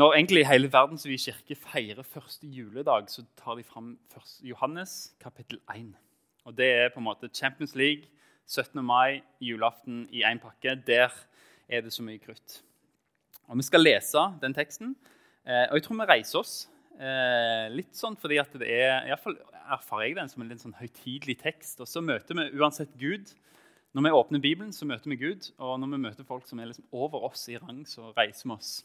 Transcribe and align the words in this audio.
Når 0.00 0.14
egentlig 0.16 0.46
hele 0.48 0.68
verdensvide 0.72 1.18
kirke 1.20 1.54
feirer 1.60 2.06
første 2.08 2.46
juledag, 2.48 3.10
så 3.12 3.20
tar 3.36 3.58
de 3.58 3.62
fram 3.62 3.98
Johannes 4.40 5.12
kapittel 5.20 5.58
1. 5.74 5.90
Og 6.44 6.56
Det 6.56 6.68
er 6.72 6.88
på 6.88 7.02
en 7.02 7.04
måte 7.04 7.28
Champions 7.34 7.74
League, 7.74 8.08
17. 8.46 8.84
mai, 8.84 9.20
julaften 9.40 10.08
i 10.10 10.22
én 10.24 10.40
pakke. 10.40 10.80
Der 10.86 11.10
er 11.68 11.80
det 11.80 11.92
så 11.92 12.02
mye 12.02 12.18
krutt. 12.18 12.62
Og 13.48 13.56
Vi 13.56 13.62
skal 13.62 13.80
lese 13.80 14.18
den 14.40 14.54
teksten, 14.54 14.96
eh, 15.46 15.66
og 15.68 15.74
jeg 15.74 15.82
tror 15.82 15.96
vi 15.96 16.12
reiser 16.12 16.38
oss. 16.38 16.68
Eh, 16.98 17.68
litt 17.68 17.92
sånn 17.92 18.16
fordi 18.16 18.40
at 18.40 18.52
det 18.52 18.70
er, 18.70 19.04
i 19.04 19.16
fall 19.20 19.36
erfarer 19.68 20.06
jeg 20.06 20.16
den 20.16 20.28
som 20.28 20.42
en 20.42 20.48
litt 20.48 20.60
sånn 20.60 20.80
høytidelig 20.80 21.42
tekst. 21.42 21.80
Og 21.80 21.86
så 21.86 22.00
møter 22.00 22.34
vi 22.34 22.58
uansett 22.58 22.96
Gud. 22.96 23.34
Når 23.92 24.02
vi 24.02 24.10
åpner 24.10 24.40
Bibelen, 24.40 24.72
så 24.72 24.86
møter 24.86 25.10
vi 25.10 25.16
Gud. 25.16 25.52
Og 25.58 25.78
når 25.78 25.90
vi 25.90 26.04
møter 26.08 26.24
folk 26.24 26.46
som 26.46 26.58
er 26.58 26.72
liksom 26.72 26.88
over 26.90 27.20
oss 27.28 27.48
i 27.48 27.58
rang, 27.58 27.84
så 27.84 28.14
reiser 28.16 28.48
vi 28.48 28.56
oss. 28.56 28.84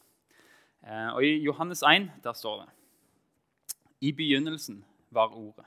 Eh, 0.85 1.13
og 1.15 1.25
I 1.25 1.37
Johannes 1.43 1.83
1 1.83 2.11
der 2.23 2.33
står 2.33 2.61
det 2.61 2.69
I 4.01 4.11
begynnelsen 4.11 4.85
var 5.11 5.27
Ordet. 5.27 5.65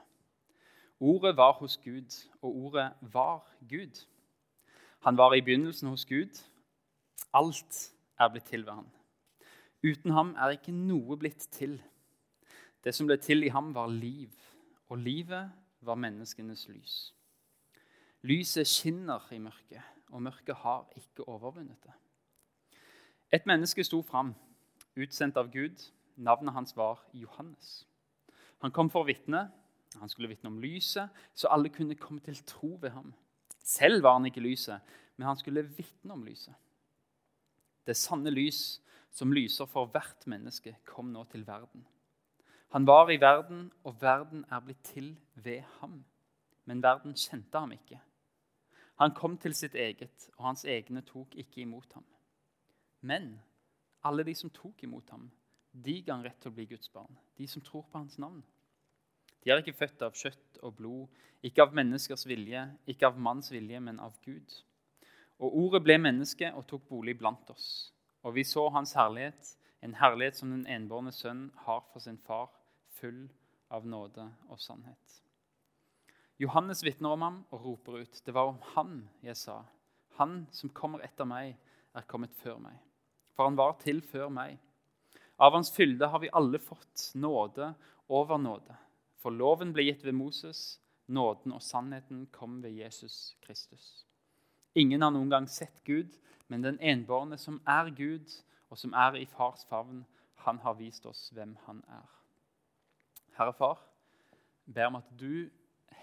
Ordet 1.01 1.37
var 1.37 1.53
hos 1.53 1.77
Gud, 1.85 2.29
og 2.43 2.57
ordet 2.57 2.93
var 3.01 3.47
Gud. 3.69 4.07
Han 5.01 5.17
var 5.17 5.35
i 5.35 5.41
begynnelsen 5.41 5.89
hos 5.89 6.07
Gud. 6.07 6.45
Alt 7.35 7.93
er 8.19 8.29
blitt 8.29 8.45
til 8.45 8.67
ved 8.67 8.73
han. 8.73 8.87
Uten 9.83 10.11
ham 10.11 10.35
er 10.35 10.57
ikke 10.57 10.73
noe 10.73 11.17
blitt 11.17 11.49
til. 11.51 11.83
Det 12.85 12.95
som 12.95 13.07
ble 13.07 13.17
til 13.17 13.43
i 13.43 13.49
ham, 13.49 13.75
var 13.75 13.87
liv, 13.87 14.31
og 14.89 14.99
livet 14.99 15.53
var 15.81 15.95
menneskenes 15.95 16.69
lys. 16.69 17.15
Lyset 18.23 18.67
skinner 18.67 19.33
i 19.33 19.39
mørket, 19.39 19.83
og 20.11 20.23
mørket 20.23 20.57
har 20.57 20.89
ikke 20.97 21.29
overvunnet 21.29 21.79
det. 21.83 21.95
Et 23.33 23.47
menneske 23.47 23.85
sto 23.85 24.03
fram 24.03 24.35
utsendt 24.99 25.37
av 25.37 25.51
Gud. 25.53 25.81
Navnet 26.17 26.55
hans 26.55 26.77
var 26.77 27.01
Johannes. 27.13 27.87
Han 28.59 28.75
kom 28.75 28.91
for 28.91 29.05
å 29.05 29.09
vitne. 29.09 29.49
Han 29.99 30.11
skulle 30.11 30.29
vitne 30.29 30.51
om 30.51 30.59
lyset, 30.61 31.09
så 31.35 31.49
alle 31.49 31.71
kunne 31.73 31.97
komme 31.97 32.21
til 32.21 32.37
tro 32.47 32.75
ved 32.81 32.93
ham. 32.93 33.15
Selv 33.65 34.03
var 34.05 34.19
han 34.19 34.27
ikke 34.29 34.45
lyset, 34.45 34.85
men 35.17 35.31
han 35.31 35.39
skulle 35.41 35.65
vitne 35.65 36.13
om 36.13 36.25
lyset. 36.27 36.55
Det 37.87 37.97
sanne 37.97 38.31
lys 38.31 38.81
som 39.11 39.33
lyser 39.33 39.67
for 39.67 39.89
hvert 39.93 40.27
menneske, 40.29 40.75
kom 40.85 41.09
nå 41.13 41.25
til 41.33 41.47
verden. 41.47 41.87
Han 42.77 42.87
var 42.87 43.09
i 43.11 43.21
verden, 43.21 43.71
og 43.85 43.97
verden 44.03 44.45
er 44.53 44.61
blitt 44.61 44.85
til 44.85 45.15
ved 45.35 45.65
ham. 45.81 46.03
Men 46.69 46.83
verden 46.85 47.17
kjente 47.17 47.59
ham 47.59 47.73
ikke. 47.73 48.01
Han 49.01 49.15
kom 49.17 49.39
til 49.39 49.55
sitt 49.55 49.75
eget, 49.75 50.29
og 50.37 50.51
hans 50.51 50.67
egne 50.69 51.01
tok 51.07 51.35
ikke 51.39 51.63
imot 51.63 51.93
ham. 51.95 52.05
Men 53.01 53.39
alle 54.07 54.25
de 54.25 54.35
som 54.35 54.51
tok 54.51 54.83
imot 54.85 55.11
ham, 55.11 55.31
de 55.73 56.01
ga 56.03 56.17
han 56.17 56.25
rett 56.25 56.39
til 56.43 56.53
å 56.53 56.57
bli 56.57 56.67
Guds 56.71 56.91
barn. 56.93 57.19
De 57.37 57.47
som 57.47 57.63
tror 57.63 57.85
på 57.91 57.99
hans 57.99 58.19
navn. 58.19 58.43
De 59.43 59.51
er 59.51 59.61
ikke 59.63 59.77
født 59.79 60.03
av 60.03 60.17
kjøtt 60.19 60.59
og 60.67 60.75
blod, 60.79 61.21
ikke 61.47 61.63
av 61.63 61.75
menneskers 61.77 62.27
vilje, 62.27 62.65
ikke 62.91 63.07
av 63.07 63.21
manns 63.23 63.53
vilje, 63.53 63.81
men 63.81 64.01
av 64.03 64.17
Gud. 64.25 64.57
Og 65.39 65.55
ordet 65.61 65.85
ble 65.87 65.99
menneske 66.03 66.51
og 66.57 66.67
tok 66.67 66.89
bolig 66.91 67.15
blant 67.19 67.51
oss. 67.55 67.93
Og 68.27 68.35
vi 68.35 68.45
så 68.45 68.67
hans 68.75 68.97
herlighet, 68.99 69.55
en 69.87 69.95
herlighet 69.95 70.41
som 70.41 70.51
den 70.51 70.67
enbårne 70.67 71.13
sønn 71.15 71.49
har 71.67 71.85
for 71.93 72.03
sin 72.03 72.19
far, 72.19 72.51
full 72.99 73.29
av 73.71 73.87
nåde 73.87 74.27
og 74.49 74.59
sannhet. 74.59 75.21
Johannes 76.43 76.83
vitner 76.87 77.15
om 77.15 77.23
ham 77.23 77.39
og 77.51 77.65
roper 77.65 78.03
ut, 78.03 78.23
'Det 78.25 78.35
var 78.35 78.47
om 78.47 78.59
han 78.75 79.09
jeg 79.23 79.37
sa.' 79.37 79.65
'Han 80.19 80.49
som 80.51 80.71
kommer 80.71 80.99
etter 80.99 81.25
meg, 81.25 81.57
er 81.95 82.03
kommet 82.03 82.35
før 82.35 82.59
meg.' 82.59 82.88
For 83.39 83.47
han 83.47 83.57
var 83.59 83.77
til 83.79 84.01
før 84.03 84.33
meg. 84.35 84.57
Av 85.39 85.55
hans 85.55 85.71
fylde 85.71 86.09
har 86.11 86.19
vi 86.19 86.31
alle 86.35 86.59
fått 86.59 87.13
nåde 87.15 87.69
over 88.11 88.41
nåde. 88.43 88.75
For 89.23 89.31
loven 89.31 89.71
ble 89.77 89.85
gitt 89.87 90.03
ved 90.03 90.17
Moses, 90.19 90.81
nåden 91.07 91.55
og 91.55 91.63
sannheten 91.63 92.25
kom 92.35 92.57
ved 92.65 92.75
Jesus 92.75 93.37
Kristus. 93.47 94.03
Ingen 94.75 95.07
har 95.07 95.15
noen 95.15 95.31
gang 95.31 95.47
sett 95.47 95.85
Gud, 95.87 96.11
men 96.51 96.67
den 96.67 96.81
enbårne 96.83 97.39
som 97.39 97.61
er 97.63 97.93
Gud, 97.95 98.27
og 98.75 98.83
som 98.83 98.97
er 98.99 99.21
i 99.21 99.29
fars 99.31 99.63
favn, 99.71 100.03
han 100.43 100.59
har 100.67 100.75
vist 100.81 101.07
oss 101.07 101.29
hvem 101.31 101.55
han 101.69 101.85
er. 101.87 102.11
Herre 103.39 103.55
Far, 103.55 103.79
ber 104.67 104.91
om 104.91 104.99
at 104.99 105.15
du 105.15 105.47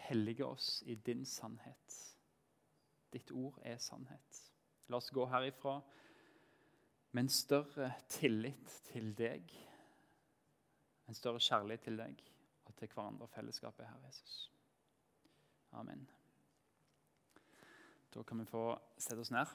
helliger 0.08 0.54
oss 0.56 0.80
i 0.88 0.96
din 0.96 1.28
sannhet. 1.28 2.00
Ditt 3.12 3.36
ord 3.36 3.60
er 3.60 3.76
sannhet. 3.84 4.42
La 4.88 5.04
oss 5.04 5.12
gå 5.12 5.28
herifra 5.28 5.82
med 7.16 7.24
en 7.24 7.32
større 7.32 7.94
tillit 8.12 8.72
til 8.90 9.14
deg, 9.16 9.52
en 11.08 11.16
større 11.16 11.40
kjærlighet 11.40 11.86
til 11.88 12.00
deg 12.02 12.24
og 12.66 12.74
til 12.76 12.90
hverandre 12.92 13.24
og 13.24 13.32
fellesskapet, 13.32 13.86
Herre 13.88 14.10
Jesus. 14.10 14.34
Amen. 15.80 16.02
Da 18.12 18.24
kan 18.28 18.42
vi 18.42 18.48
få 18.50 18.66
sette 19.00 19.24
oss 19.24 19.32
ned. 19.32 19.54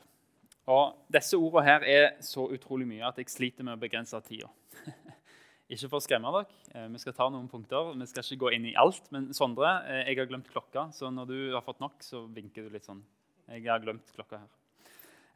Og 0.73 1.03
Disse 1.13 1.37
ordene 1.37 1.67
her 1.67 1.85
er 1.85 2.07
så 2.25 2.47
utrolig 2.49 2.87
mye 2.89 3.05
at 3.09 3.21
jeg 3.21 3.29
sliter 3.33 3.67
med 3.67 3.77
å 3.77 3.83
begrense 3.83 4.17
tida. 4.25 4.49
ikke 5.73 5.91
for 5.91 5.99
å 5.99 6.05
skremme 6.05 6.33
dere. 6.37 6.63
Eh, 6.73 6.87
vi 6.95 7.03
skal 7.03 7.17
ta 7.17 7.27
noen 7.33 7.49
punkter. 7.51 7.93
Vi 7.93 8.09
skal 8.09 8.25
ikke 8.25 8.45
gå 8.45 8.55
inn 8.57 8.71
i 8.71 8.77
alt. 8.81 9.11
Men 9.13 9.29
Sondre, 9.37 9.75
eh, 9.89 10.07
jeg 10.09 10.23
har 10.23 10.31
glemt 10.33 10.49
klokka, 10.53 10.87
så 10.97 11.13
når 11.13 11.29
du 11.29 11.37
har 11.57 11.65
fått 11.67 11.85
nok, 11.85 12.01
så 12.05 12.25
vinker 12.25 12.65
du 12.65 12.73
litt 12.73 12.89
sånn. 12.89 13.05
Jeg 13.51 13.69
har 13.69 13.85
glemt 13.85 14.13
klokka 14.17 14.41
her. 14.41 14.57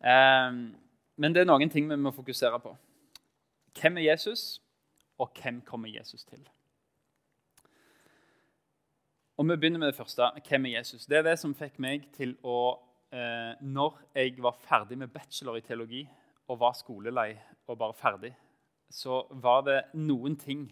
Um, 0.04 0.66
men 1.16 1.34
det 1.34 1.44
er 1.44 1.48
noen 1.48 1.70
ting 1.70 1.86
vi 1.91 1.97
må 2.00 2.10
fokusere 2.14 2.58
på. 2.62 2.75
Hvem 3.78 3.98
er 3.98 4.10
Jesus, 4.10 4.60
og 5.19 5.30
hvem 5.38 5.60
kommer 5.66 5.88
Jesus 5.88 6.25
til? 6.25 6.42
Og 9.36 9.48
Vi 9.48 9.56
begynner 9.56 9.78
med 9.78 9.88
det 9.88 9.97
første. 9.97 10.30
Hvem 10.48 10.66
er 10.66 10.78
Jesus? 10.78 11.06
Det 11.06 11.19
er 11.19 11.22
det 11.22 11.38
som 11.38 11.54
fikk 11.54 11.78
meg 11.82 12.06
til 12.14 12.36
å 12.42 12.78
eh, 13.10 13.54
Når 13.60 13.98
jeg 14.14 14.36
var 14.42 14.54
ferdig 14.62 14.98
med 14.98 15.10
bachelor 15.10 15.58
i 15.58 15.64
teologi 15.64 16.04
og 16.48 16.60
var 16.60 16.75
skolelei 16.78 17.32
og 17.66 17.78
bare 17.78 17.96
ferdig, 17.98 18.34
så 18.91 19.25
var 19.31 19.64
det 19.66 19.81
noen 19.94 20.36
ting 20.36 20.69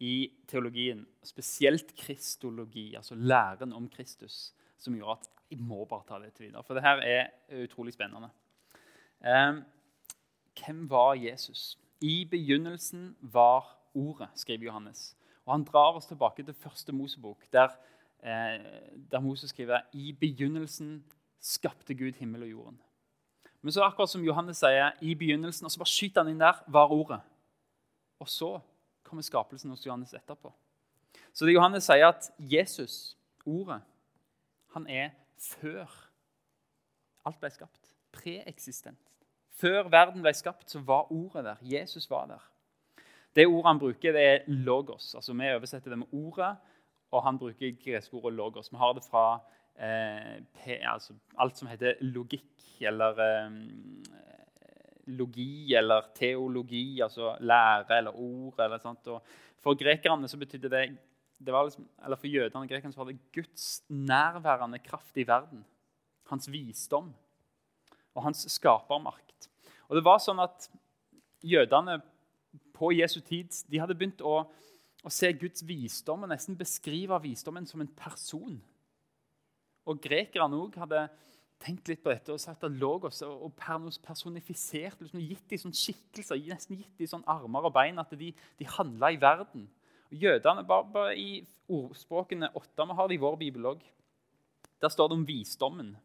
i 0.00 0.30
teologien, 0.48 1.02
spesielt 1.26 1.90
kristologi, 1.96 2.94
altså 2.96 3.14
læren 3.14 3.72
om 3.72 3.88
Kristus, 3.90 4.54
som 4.78 4.94
gjorde 4.94 5.18
at 5.18 5.28
jeg 5.50 5.60
må 5.64 5.84
bare 5.88 6.06
ta 6.06 6.20
dette 6.22 6.44
videre. 6.44 6.62
For 6.62 6.78
det 6.78 6.84
her 6.84 7.02
er 7.02 7.64
utrolig 7.64 7.96
spennende. 7.96 8.30
Eh, 9.20 9.58
hvem 10.58 10.90
var 10.90 11.14
Jesus? 11.14 11.78
I 12.00 12.24
begynnelsen 12.24 13.16
var 13.20 13.74
Ordet, 13.94 14.28
skriver 14.34 14.64
Johannes. 14.64 15.16
Og 15.44 15.54
Han 15.54 15.64
drar 15.64 15.96
oss 15.96 16.06
tilbake 16.06 16.42
til 16.42 16.54
første 16.54 16.92
Mosebok, 16.92 17.52
der, 17.52 17.68
eh, 18.22 18.60
der 19.10 19.20
Moses 19.20 19.50
skriver 19.50 19.80
i 19.92 20.12
begynnelsen 20.12 21.04
skapte 21.40 21.94
Gud 21.94 22.12
himmel 22.12 22.42
og 22.42 22.50
jorden. 22.50 22.80
Men 23.62 23.72
så 23.72 23.82
akkurat 23.82 24.10
som 24.10 24.24
Johannes 24.24 24.56
sier, 24.56 24.92
i 25.00 25.14
begynnelsen, 25.14 25.64
og 25.64 25.70
så 25.70 25.78
bare 25.78 25.90
skyter 25.90 26.22
han 26.22 26.30
inn 26.30 26.40
der, 26.40 26.62
var 26.68 26.92
Ordet. 26.92 27.20
Og 28.18 28.28
så 28.28 28.60
kommer 29.02 29.22
skapelsen 29.22 29.70
hos 29.70 29.86
Johannes 29.86 30.14
etterpå. 30.14 30.52
Så 31.32 31.46
det 31.46 31.54
Johannes 31.54 31.84
sier 31.84 32.08
at 32.08 32.30
Jesus, 32.38 33.16
Ordet, 33.46 33.80
han 34.74 34.86
er 34.86 35.10
før 35.38 35.86
alt 37.26 37.40
ble 37.40 37.50
skapt. 37.50 37.92
Preeksistent. 38.12 39.07
Før 39.58 39.88
verden 39.90 40.22
ble 40.22 40.32
skapt, 40.36 40.68
så 40.70 40.80
var 40.86 41.10
ordet 41.12 41.44
der. 41.44 41.62
Jesus 41.62 42.06
var 42.10 42.28
der. 42.30 42.42
Det 43.34 43.46
ordet 43.46 43.66
han 43.66 43.80
bruker, 43.82 44.14
det 44.14 44.24
er 44.24 44.46
logos. 44.46 45.14
Altså, 45.14 45.32
Vi 45.32 45.52
oversetter 45.54 45.90
det 45.90 45.98
med 45.98 46.12
ordet, 46.12 46.56
og 47.10 47.22
han 47.24 47.38
bruker 47.38 47.76
greske 47.84 48.14
ordet 48.14 48.36
logos. 48.36 48.72
Vi 48.72 48.76
har 48.76 48.92
det 48.94 49.04
fra 49.04 49.40
eh, 49.78 50.42
P, 50.54 50.78
altså, 50.82 51.14
alt 51.38 51.58
som 51.58 51.68
heter 51.68 51.98
logikk 52.00 52.44
eller 52.80 53.18
eh, 53.24 53.50
logi 55.08 55.74
eller 55.74 56.10
teologi, 56.14 57.00
altså 57.00 57.36
lære 57.40 57.98
eller 57.98 58.14
ord. 58.14 58.58
Eller 58.58 58.78
sånt. 58.82 59.06
Og 59.06 59.22
for 59.62 59.78
grekerne 59.78 60.28
så 60.28 60.38
betydde 60.38 60.70
det, 60.70 60.84
det 61.38 61.54
liksom, 61.64 61.88
eller 62.04 62.16
For 62.16 62.26
jødene 62.26 62.64
og 62.64 62.68
grekerne 62.68 62.92
så 62.92 63.02
var 63.02 63.12
det 63.12 63.32
Guds 63.34 63.82
nærværende 63.88 64.78
kraft 64.78 65.16
i 65.16 65.26
verden. 65.26 65.64
Hans 66.28 66.52
visdom 66.52 67.14
og 68.14 68.22
hans 68.22 68.46
skapermakt. 68.52 69.27
Og 69.88 69.96
det 69.96 70.04
var 70.04 70.20
sånn 70.22 70.40
at 70.42 70.68
Jødene 71.44 72.00
på 72.76 72.90
Jesu 72.96 73.20
tid 73.24 73.52
de 73.70 73.80
hadde 73.80 73.96
begynt 73.98 74.22
å, 74.26 74.42
å 75.04 75.12
se 75.12 75.30
Guds 75.38 75.64
visdom 75.66 76.24
og 76.24 76.32
nesten 76.32 76.58
beskrive 76.58 77.18
visdommen 77.22 77.66
som 77.68 77.82
en 77.82 77.90
person. 77.98 78.58
Og 79.88 80.00
Grekerne 80.04 80.58
òg 80.58 80.76
hadde 80.80 81.06
tenkt 81.62 81.88
litt 81.90 82.02
på 82.04 82.12
dette 82.12 82.34
og 82.34 82.42
sagt 82.42 82.64
at 82.66 82.76
logos 82.78 83.22
og 83.26 83.50
personifisert, 83.58 85.00
liksom 85.00 85.22
gitt 85.24 85.46
dem 85.50 85.62
sånn 85.64 85.74
skikkelser, 85.74 86.38
nesten 86.46 86.78
gitt 86.78 87.00
dem 87.00 87.10
sånn 87.10 87.26
armer 87.30 87.66
og 87.66 87.74
bein, 87.74 87.98
at 87.98 88.12
de, 88.18 88.30
de 88.30 88.72
handla 88.76 89.10
i 89.14 89.20
verden. 89.20 89.66
Og 90.08 90.20
Jødene, 90.22 90.64
bare, 90.68 90.86
bare 90.92 91.16
i 91.18 91.30
ordspråkene 91.68 92.52
åtte 92.56 92.86
vi 92.88 92.98
har 93.00 93.08
det 93.08 93.18
i 93.18 93.22
vår 93.22 93.38
bibel 93.40 93.72
òg, 93.72 93.82
der 94.78 94.92
står 94.92 95.10
det 95.10 95.18
om 95.18 95.26
visdommen. 95.26 95.96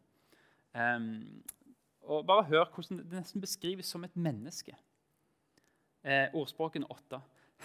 Um, 0.74 1.06
og 2.04 2.26
bare 2.26 2.44
hør 2.50 2.68
hvordan 2.74 3.00
det 3.02 3.18
nesten 3.18 3.40
beskrives 3.40 3.86
som 3.86 4.04
et 4.04 4.16
menneske. 4.16 4.76
eh, 6.04 6.28
ordspråken 6.34 6.84
åtte. 6.90 7.20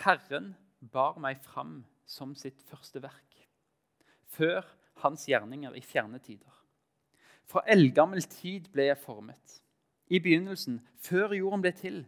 Herren 0.06 0.56
bar 0.80 1.18
meg 1.19 1.38
fram 1.44 1.83
som 2.07 2.36
sitt 2.36 2.62
første 2.63 3.01
verk, 3.03 3.47
før 4.31 4.63
hans 5.03 5.25
gjerninger 5.27 5.75
i 5.75 5.81
fjerne 5.81 6.19
tider. 6.24 6.53
Fra 7.50 7.63
eldgammel 7.68 8.21
tid 8.21 8.69
ble 8.71 8.89
jeg 8.89 9.01
formet. 9.01 9.59
I 10.07 10.19
begynnelsen, 10.19 10.80
før 10.95 11.33
jorden 11.33 11.62
ble 11.62 11.71
til. 11.75 12.06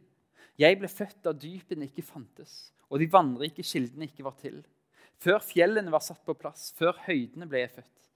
Jeg 0.57 0.77
ble 0.79 0.87
født 0.87 1.23
da 1.25 1.33
dypene 1.33 1.89
ikke 1.89 2.05
fantes, 2.05 2.71
og 2.89 2.99
de 2.99 3.09
vannrike 3.11 3.63
kildene 3.65 4.07
ikke 4.07 4.23
var 4.23 4.37
til. 4.39 4.61
Før 5.21 5.39
fjellene 5.43 5.91
var 5.91 6.01
satt 6.01 6.23
på 6.25 6.33
plass, 6.33 6.71
før 6.77 6.97
høydene 7.05 7.47
ble 7.49 7.65
jeg 7.65 7.75
født. 7.75 8.10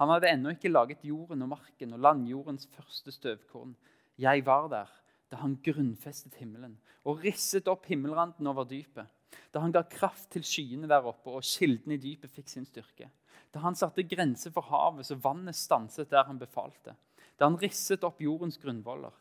Han 0.00 0.10
hadde 0.10 0.30
ennå 0.30 0.54
ikke 0.54 0.72
laget 0.72 1.04
jorden 1.06 1.44
og 1.46 1.52
marken 1.54 1.94
og 1.94 2.02
landjordens 2.02 2.66
første 2.74 3.14
støvkorn. 3.14 3.74
Jeg 4.18 4.44
var 4.46 4.68
der 4.72 4.90
da 5.32 5.40
han 5.40 5.56
grunnfestet 5.64 6.36
himmelen 6.38 6.76
og 7.04 7.22
risset 7.24 7.68
opp 7.70 7.86
himmelranden 7.90 8.46
over 8.50 8.66
dypet. 8.68 9.06
Da 9.50 9.62
han 9.62 9.72
ga 9.74 9.82
kraft 9.90 10.30
til 10.34 10.44
skyene 10.46 10.88
der 10.90 11.06
oppe, 11.06 11.30
og 11.30 11.42
kilden 11.42 11.94
i 11.94 11.98
dypet 12.00 12.30
fikk 12.30 12.50
sin 12.50 12.66
styrke. 12.66 13.08
Da 13.54 13.62
han 13.62 13.76
satte 13.78 14.06
grenser 14.06 14.54
for 14.54 14.66
havet, 14.70 15.06
så 15.06 15.18
vannet 15.18 15.58
stanset 15.58 16.10
der 16.10 16.26
han 16.28 16.38
befalte. 16.38 16.94
Da 17.38 17.48
han 17.48 17.58
risset 17.58 18.04
opp 18.06 18.22
jordens 18.22 18.58
grunnvoller. 18.62 19.14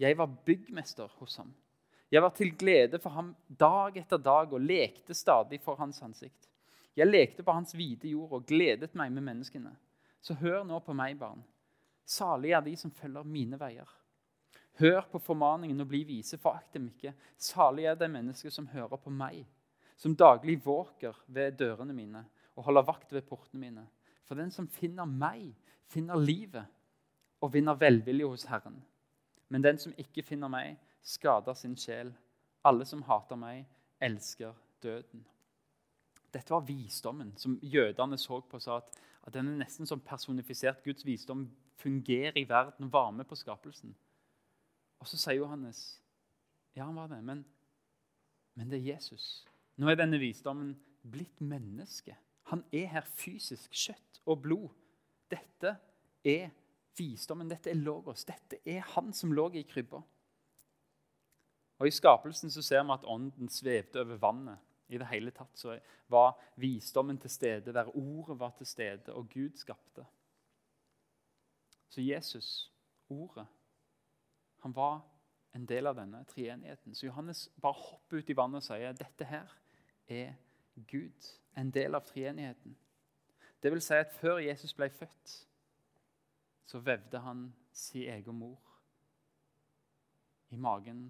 Jeg 0.00 0.16
var 0.18 0.30
byggmester 0.46 1.10
hos 1.18 1.36
ham. 1.38 1.52
Jeg 2.10 2.22
var 2.22 2.32
til 2.34 2.54
glede 2.58 2.98
for 2.98 3.14
ham 3.14 3.34
dag 3.46 3.98
etter 4.00 4.18
dag 4.18 4.52
og 4.52 4.62
lekte 4.62 5.14
stadig 5.14 5.60
for 5.62 5.78
hans 5.78 6.00
ansikt. 6.02 6.48
Jeg 6.98 7.06
lekte 7.06 7.44
på 7.46 7.54
hans 7.54 7.74
hvite 7.76 8.10
jord 8.10 8.32
og 8.40 8.46
gledet 8.48 8.96
meg 8.98 9.12
med 9.14 9.26
menneskene. 9.28 9.70
Så 10.20 10.34
hør 10.34 10.64
nå 10.64 10.78
på 10.84 10.94
meg, 10.96 11.16
barn. 11.18 11.42
Salige 12.04 12.56
er 12.56 12.64
de 12.64 12.74
som 12.76 12.90
følger 12.90 13.24
mine 13.24 13.58
veier. 13.60 13.88
Hør 14.80 15.00
på 15.12 15.18
formaningen 15.18 15.80
og 15.80 15.88
bli 15.88 16.02
vise, 16.08 16.38
forakt 16.38 16.74
dem 16.74 16.88
ikke. 16.88 17.12
Salig 17.38 17.86
er 17.90 17.98
de 17.98 18.08
mennesker 18.08 18.52
som 18.52 18.68
hører 18.72 18.96
på 19.00 19.12
meg, 19.12 19.44
som 19.96 20.16
daglig 20.16 20.58
våker 20.64 21.16
ved 21.26 21.58
dørene 21.60 21.94
mine 21.94 22.24
og 22.56 22.64
holder 22.64 22.86
vakt 22.88 23.12
ved 23.12 23.26
portene 23.28 23.60
mine. 23.60 23.86
For 24.24 24.38
den 24.38 24.50
som 24.50 24.68
finner 24.68 25.08
meg, 25.08 25.52
finner 25.90 26.20
livet 26.20 26.64
og 27.40 27.52
vinner 27.54 27.78
velvilje 27.78 28.28
hos 28.28 28.46
Herren. 28.48 28.80
Men 29.48 29.64
den 29.64 29.78
som 29.78 29.94
ikke 29.98 30.22
finner 30.22 30.48
meg, 30.52 30.76
skader 31.02 31.56
sin 31.58 31.76
sjel. 31.76 32.12
Alle 32.64 32.84
som 32.86 33.02
hater 33.08 33.38
meg, 33.40 33.64
elsker 34.00 34.54
døden. 34.82 35.24
Dette 36.34 36.54
var 36.54 36.66
visdommen 36.66 37.32
som 37.38 37.58
jødene 37.62 38.18
så 38.18 38.40
på 38.40 38.58
og 38.58 38.62
sa 38.62 38.76
at, 38.78 39.00
at 39.26 39.34
den 39.34 39.48
er 39.50 39.64
nesten 39.64 39.88
som 39.88 40.00
personifisert. 40.00 40.84
Guds 40.84 41.06
visdom 41.06 41.48
fungerer 41.80 42.38
i 42.38 42.46
verden 42.48 42.92
var 42.92 43.10
med 43.10 43.26
på 43.26 43.38
skapelsen. 43.38 43.96
Og 45.00 45.08
så 45.08 45.18
sier 45.18 45.40
Johannes 45.40 46.00
ja, 46.76 46.84
han 46.84 46.94
var 46.94 47.08
det, 47.10 47.18
men, 47.26 47.42
men 48.54 48.70
det 48.70 48.78
er 48.78 48.92
Jesus. 48.92 49.42
Nå 49.76 49.88
er 49.90 49.98
denne 49.98 50.20
visdommen 50.22 50.76
blitt 51.02 51.40
menneske. 51.42 52.14
Han 52.52 52.62
er 52.72 52.86
her 52.92 53.06
fysisk, 53.06 53.72
kjøtt 53.74 54.20
og 54.26 54.42
blod. 54.44 54.68
Dette 55.30 55.74
er 56.26 56.50
visdommen, 56.98 57.50
dette 57.50 57.72
er 57.72 57.78
logos. 57.80 58.24
Dette 58.28 58.60
er 58.68 58.86
han 58.94 59.10
som 59.16 59.34
lå 59.34 59.48
i 59.58 59.64
krybba. 59.66 60.02
Og 61.80 61.88
I 61.88 61.94
skapelsen 61.94 62.52
så 62.52 62.62
ser 62.62 62.84
vi 62.84 62.94
at 62.94 63.06
ånden 63.08 63.48
svevde 63.48 64.02
over 64.04 64.20
vannet. 64.20 64.69
I 64.90 64.98
det 64.98 65.06
hele 65.12 65.30
tatt 65.30 65.58
så 65.58 65.76
var 66.10 66.34
visdommen 66.58 67.18
til 67.18 67.30
stede 67.30 67.72
der 67.72 67.92
ordet 67.96 68.38
var 68.38 68.50
til 68.58 68.66
stede, 68.66 69.14
og 69.14 69.28
Gud 69.30 69.56
skapte. 69.56 70.04
Så 71.90 72.02
Jesus, 72.02 72.72
ordet, 73.08 73.46
han 74.58 74.74
var 74.76 75.00
en 75.54 75.66
del 75.66 75.86
av 75.86 75.96
denne 75.98 76.24
treenigheten. 76.30 76.94
Så 76.94 77.06
Johannes 77.06 77.48
bare 77.62 77.78
hopper 77.78 78.20
ut 78.20 78.30
i 78.30 78.36
vannet 78.36 78.62
og 78.62 78.66
sier 78.66 78.94
dette 78.98 79.26
her 79.26 79.54
er 80.10 80.34
Gud, 80.90 81.30
en 81.58 81.70
del 81.74 81.94
av 81.94 82.06
treenigheten. 82.06 82.76
Det 83.62 83.72
vil 83.72 83.82
si 83.84 83.98
at 83.98 84.12
før 84.14 84.38
Jesus 84.38 84.74
ble 84.74 84.88
født, 84.90 85.34
så 86.64 86.78
vevde 86.78 87.18
han 87.18 87.48
sin 87.72 88.10
egen 88.10 88.38
mor 88.38 88.60
i 90.50 90.56
magen 90.56 91.08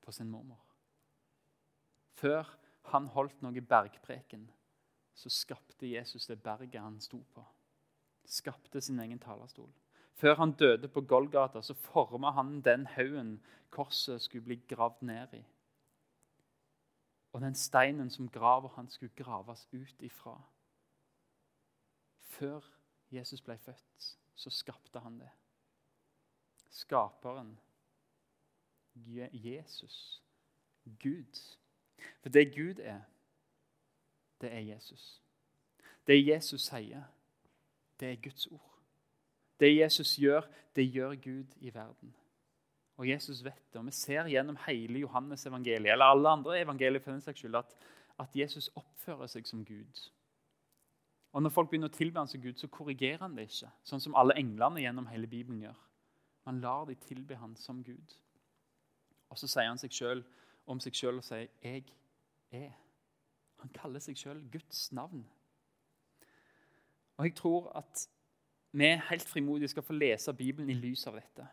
på 0.00 0.12
sin 0.12 0.30
mormor. 0.30 0.62
Før 2.16 2.48
han 2.92 3.08
holdt 3.14 3.42
noe 3.42 3.60
bergpreken, 3.60 4.46
så 5.16 5.32
skapte 5.32 5.88
Jesus 5.88 6.26
det 6.26 6.42
berget 6.42 6.80
han 6.82 7.00
sto 7.00 7.22
på. 7.34 7.44
Skapte 8.26 8.80
sin 8.80 9.00
egen 9.00 9.18
talerstol. 9.22 9.70
Før 10.16 10.34
han 10.34 10.52
døde 10.52 10.88
på 10.88 11.00
Golgata, 11.00 11.62
så 11.62 11.74
forma 11.74 12.30
han 12.30 12.60
den 12.64 12.86
haugen 12.86 13.40
korset 13.70 14.22
skulle 14.22 14.44
bli 14.44 14.56
gravd 14.68 15.02
ned 15.02 15.34
i. 15.34 15.42
Og 17.32 17.40
den 17.40 17.54
steinen 17.54 18.10
som 18.10 18.28
graver 18.28 18.68
han, 18.76 18.88
skulle 18.88 19.12
graves 19.16 19.68
ut 19.72 20.02
ifra. 20.02 20.38
Før 22.18 22.64
Jesus 23.12 23.42
ble 23.42 23.58
født, 23.58 24.16
så 24.34 24.50
skapte 24.50 25.00
han 25.00 25.18
det. 25.20 25.28
Skaperen, 26.70 27.58
Jesus, 29.32 30.22
Gud. 30.84 31.58
For 32.22 32.28
det 32.28 32.54
Gud 32.54 32.80
er, 32.82 33.00
det 34.40 34.52
er 34.52 34.60
Jesus. 34.60 35.22
Det 36.06 36.18
Jesus 36.26 36.68
sier, 36.68 37.02
det 38.00 38.12
er 38.12 38.22
Guds 38.22 38.46
ord. 38.46 38.72
Det 39.60 39.76
Jesus 39.76 40.16
gjør, 40.16 40.40
det 40.76 40.92
gjør 40.92 41.14
Gud 41.14 41.56
i 41.60 41.74
verden. 41.74 42.14
Og 42.96 43.08
Jesus 43.08 43.44
vet 43.44 43.72
det. 43.72 43.78
Og 43.80 43.86
vi 43.86 43.92
ser 43.92 44.28
gjennom 44.28 44.56
hele 44.66 44.98
Johannes 44.98 45.46
evangeliet, 45.46 45.92
eller 45.92 46.04
alle 46.04 46.28
andre 46.28 46.60
evangelier 46.60 47.00
for 47.00 47.12
den 47.12 47.20
saks 47.20 47.38
skyld, 47.38 47.54
at, 47.54 47.76
at, 48.20 48.36
Jesus 48.36 48.70
oppfører 48.74 49.26
seg 49.26 49.46
som 49.46 49.64
Gud. 49.64 50.10
Og 51.32 51.42
Når 51.42 51.50
folk 51.50 51.70
begynner 51.70 51.92
å 51.92 51.96
tilbe 51.96 52.18
ham 52.18 52.28
som 52.28 52.40
Gud, 52.40 52.56
så 52.56 52.68
korrigerer 52.68 53.20
han 53.20 53.36
det 53.36 53.50
ikke. 53.50 53.68
Sånn 53.84 54.00
som 54.00 54.16
alle 54.16 54.36
englene 54.40 54.80
gjennom 54.80 55.08
hele 55.12 55.26
Bibelen 55.28 55.60
gjør. 55.66 55.82
Man 56.46 56.60
lar 56.60 56.86
de 56.88 56.94
tilbe 56.94 57.36
ham 57.36 57.56
som 57.56 57.82
Gud. 57.84 58.16
Og 59.28 59.38
så 59.38 59.48
sier 59.50 59.68
han 59.68 59.80
seg 59.80 59.92
selv, 59.92 60.24
om 60.66 60.80
seg 60.80 60.94
sjøl 60.94 61.18
og 61.18 61.24
sier 61.24 61.48
'Jeg 61.62 61.84
er'. 62.50 62.74
Han 63.56 63.70
kaller 63.74 64.00
seg 64.00 64.16
sjøl 64.16 64.42
Guds 64.52 64.92
navn. 64.92 65.26
Og 67.16 67.24
Jeg 67.24 67.34
tror 67.34 67.72
at 67.72 68.08
vi 68.72 68.84
helt 68.84 69.28
frimodig 69.28 69.70
skal 69.70 69.82
få 69.82 69.92
lese 69.92 70.34
Bibelen 70.34 70.70
i 70.70 70.74
lys 70.74 71.06
av 71.06 71.14
dette. 71.14 71.48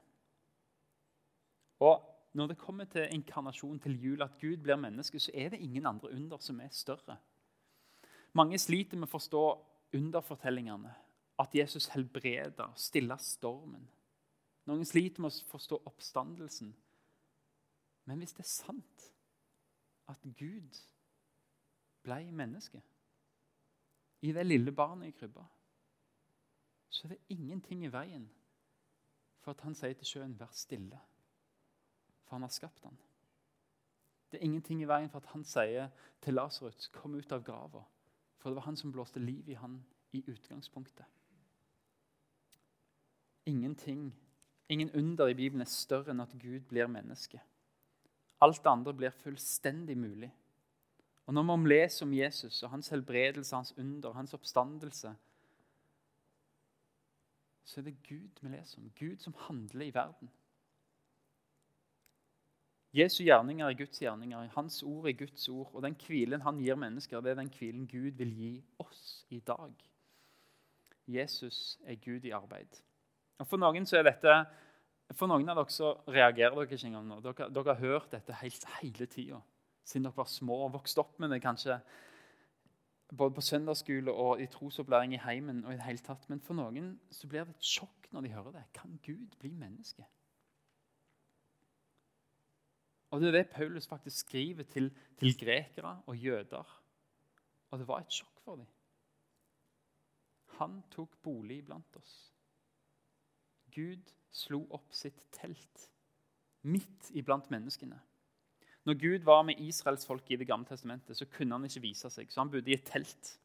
Og 1.79 2.09
Når 2.33 2.47
det 2.47 2.57
kommer 2.57 2.85
til 2.85 3.07
inkarnasjon, 3.11 3.79
til 3.79 4.03
jul, 4.03 4.21
at 4.21 4.39
Gud 4.41 4.57
blir 4.57 4.75
menneske, 4.75 5.19
så 5.19 5.31
er 5.33 5.49
det 5.49 5.59
ingen 5.59 5.85
andre 5.85 6.09
under 6.11 6.37
som 6.37 6.59
er 6.59 6.67
større. 6.71 7.17
Mange 8.33 8.57
sliter 8.57 8.97
med 8.97 9.07
å 9.07 9.11
forstå 9.11 9.41
underfortellingene. 9.93 10.93
At 11.39 11.55
Jesus 11.55 11.87
helbreder, 11.93 12.73
stiller 12.75 13.17
stormen. 13.17 13.85
Noen 14.65 14.85
sliter 14.85 15.21
med 15.21 15.29
å 15.29 15.51
forstå 15.51 15.81
oppstandelsen. 15.85 16.73
Men 18.05 18.17
hvis 18.17 18.33
det 18.33 18.39
er 18.39 18.49
sant 18.49 19.13
at 20.07 20.25
Gud 20.37 20.79
ble 22.03 22.31
menneske 22.31 22.81
i 24.21 24.31
det 24.31 24.45
lille 24.45 24.71
barnet 24.71 25.07
i 25.07 25.11
krybba, 25.11 25.43
så 26.89 27.07
er 27.07 27.15
det 27.15 27.35
ingenting 27.35 27.85
i 27.85 27.91
veien 27.91 28.27
for 29.43 29.51
at 29.51 29.61
han 29.61 29.75
sier 29.75 29.93
til 29.93 30.07
sjøen 30.07 30.39
'vær 30.39 30.51
stille', 30.51 30.99
for 32.23 32.35
han 32.35 32.41
har 32.41 32.49
skapt 32.49 32.83
han. 32.83 32.97
Det 34.31 34.39
er 34.39 34.43
ingenting 34.43 34.81
i 34.81 34.87
veien 34.87 35.09
for 35.09 35.19
at 35.19 35.25
han 35.25 35.43
sier 35.43 35.89
til 36.21 36.33
Lasarus 36.33 36.87
'kom 36.87 37.15
ut 37.15 37.31
av 37.31 37.43
grava', 37.43 37.83
for 38.37 38.49
det 38.49 38.55
var 38.55 38.61
han 38.61 38.77
som 38.77 38.91
blåste 38.91 39.19
liv 39.19 39.49
i 39.49 39.53
han 39.53 39.85
i 40.11 40.23
utgangspunktet. 40.27 41.05
Ingenting, 43.45 44.15
ingen 44.69 44.91
under 44.91 45.27
i 45.27 45.33
Bibelen 45.33 45.61
er 45.61 45.65
større 45.65 46.11
enn 46.11 46.19
at 46.19 46.35
Gud 46.39 46.59
blir 46.59 46.87
menneske. 46.87 47.41
Alt 48.43 48.63
det 48.63 48.71
andre 48.71 48.93
blir 48.93 49.15
fullstendig 49.23 49.95
mulig. 49.97 50.31
Og 51.25 51.33
Når 51.33 51.57
vi 51.57 51.69
leser 51.69 52.05
om 52.05 52.13
Jesus 52.13 52.63
og 52.63 52.69
hans 52.69 52.89
helbredelse, 52.91 53.55
hans 53.55 53.73
under, 53.77 54.11
hans 54.13 54.33
oppstandelse, 54.33 55.15
så 57.63 57.79
er 57.79 57.83
det 57.83 58.03
Gud 58.09 58.41
vi 58.41 58.49
leser 58.49 58.79
om. 58.81 58.91
Gud 58.99 59.17
som 59.17 59.35
handler 59.47 59.85
i 59.85 59.93
verden. 59.93 60.31
Jesu 62.93 63.23
gjerninger 63.23 63.65
er 63.65 63.73
Guds 63.73 63.99
gjerninger. 63.99 64.49
Hans 64.53 64.83
ord 64.83 65.07
er 65.07 65.15
Guds 65.17 65.49
ord. 65.49 65.71
Og 65.73 65.81
den 65.81 65.95
hvilen 65.95 66.41
han 66.41 66.59
gir 66.61 66.75
mennesker, 66.75 67.21
det 67.21 67.31
er 67.31 67.39
den 67.39 67.49
hvilen 67.49 67.87
Gud 67.87 68.11
vil 68.19 68.35
gi 68.35 68.51
oss 68.77 69.25
i 69.29 69.39
dag. 69.39 69.73
Jesus 71.07 71.79
er 71.85 71.95
Gud 71.95 72.23
i 72.23 72.31
arbeid. 72.31 72.81
Og 73.39 73.47
For 73.47 73.57
noen 73.57 73.85
så 73.89 73.97
er 73.97 74.07
dette 74.07 74.35
for 75.11 75.27
noen 75.27 75.49
av 75.51 75.59
dere 75.59 75.73
så 75.73 75.91
reagerer 76.07 76.55
dere 76.55 76.67
ikke 76.69 76.87
engang 76.87 77.09
nå. 77.09 77.19
Dere, 77.25 77.49
dere 77.53 77.75
har 77.75 77.81
hørt 77.81 78.13
dette 78.15 78.39
helt, 78.39 78.69
hele 78.79 79.07
tida 79.11 79.41
siden 79.83 80.07
dere 80.07 80.17
var 80.17 80.31
små 80.31 80.63
og 80.65 80.73
vokste 80.77 81.03
opp 81.03 81.19
med 81.19 81.33
det 81.33 81.41
kanskje 81.43 81.77
både 83.13 83.35
på 83.35 83.43
søndagsskole 83.45 84.11
og 84.11 84.41
i 84.41 84.47
trosopplæring 84.49 85.13
i 85.13 85.21
heimen. 85.21 85.65
og 85.65 85.73
i 85.73 85.75
det 85.75 85.85
hele 85.85 86.01
tatt. 86.01 86.29
Men 86.29 86.41
for 86.41 86.57
noen 86.57 86.99
så 87.11 87.27
blir 87.27 87.45
det 87.45 87.55
et 87.55 87.71
sjokk 87.73 88.07
når 88.11 88.21
de 88.21 88.33
hører 88.33 88.51
det. 88.51 88.63
Kan 88.73 88.99
Gud 89.05 89.35
bli 89.39 89.53
menneske? 89.53 90.05
Og 93.11 93.21
Det 93.21 93.27
er 93.27 93.31
det 93.31 93.49
Paulus 93.49 93.87
faktisk 93.87 94.17
skriver 94.17 94.63
til, 94.63 94.91
til 95.19 95.37
grekere 95.37 96.01
og 96.07 96.17
jøder. 96.17 96.79
Og 97.69 97.79
det 97.79 97.87
var 97.87 97.99
et 98.01 98.13
sjokk 98.13 98.39
for 98.41 98.55
dem. 98.55 98.67
Han 100.57 100.81
tok 100.91 101.21
bolig 101.21 101.65
blant 101.65 101.97
oss. 101.97 102.32
Gud 103.73 104.13
slo 104.33 104.63
opp 104.73 104.93
sitt 104.95 105.19
telt 105.35 105.89
midt 106.63 107.11
iblant 107.13 107.49
menneskene. 107.51 107.99
Når 108.83 108.99
Gud 108.99 109.25
var 109.27 109.43
med 109.47 109.59
Israels 109.59 110.05
folk 110.05 110.31
i 110.31 110.35
Det 110.35 110.47
gamle 110.47 110.67
testamentet, 110.67 111.17
så 111.17 111.25
kunne 111.25 111.55
han 111.55 111.65
ikke 111.65 111.83
vise 111.83 112.09
seg, 112.09 112.31
så 112.31 112.41
han 112.41 112.51
bodde 112.51 112.71
i 112.71 112.75
et 112.77 112.87
telt. 112.87 113.37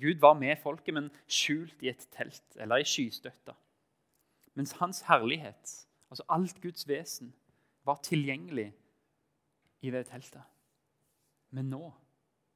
Gud 0.00 0.20
var 0.20 0.34
med 0.34 0.56
folket, 0.62 0.94
men 0.94 1.10
skjult 1.28 1.82
i 1.84 1.90
et 1.92 2.06
telt 2.14 2.56
eller 2.56 2.80
i 2.80 2.88
skystøtta. 2.88 3.54
Mens 4.56 4.72
hans 4.80 5.02
herlighet, 5.08 5.74
altså 6.10 6.24
alt 6.28 6.60
Guds 6.62 6.88
vesen, 6.88 7.34
var 7.84 8.00
tilgjengelig 8.04 8.70
i 9.82 9.90
det 9.90 10.06
teltet. 10.08 10.42
Men 11.50 11.70
nå, 11.70 11.90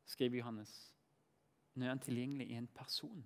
skriver 0.07 0.39
Johannes, 0.39 0.73
nå 1.75 1.85
er 1.85 1.95
han 1.95 2.03
tilgjengelig 2.03 2.49
i 2.51 2.59
en 2.59 2.69
person. 2.77 3.25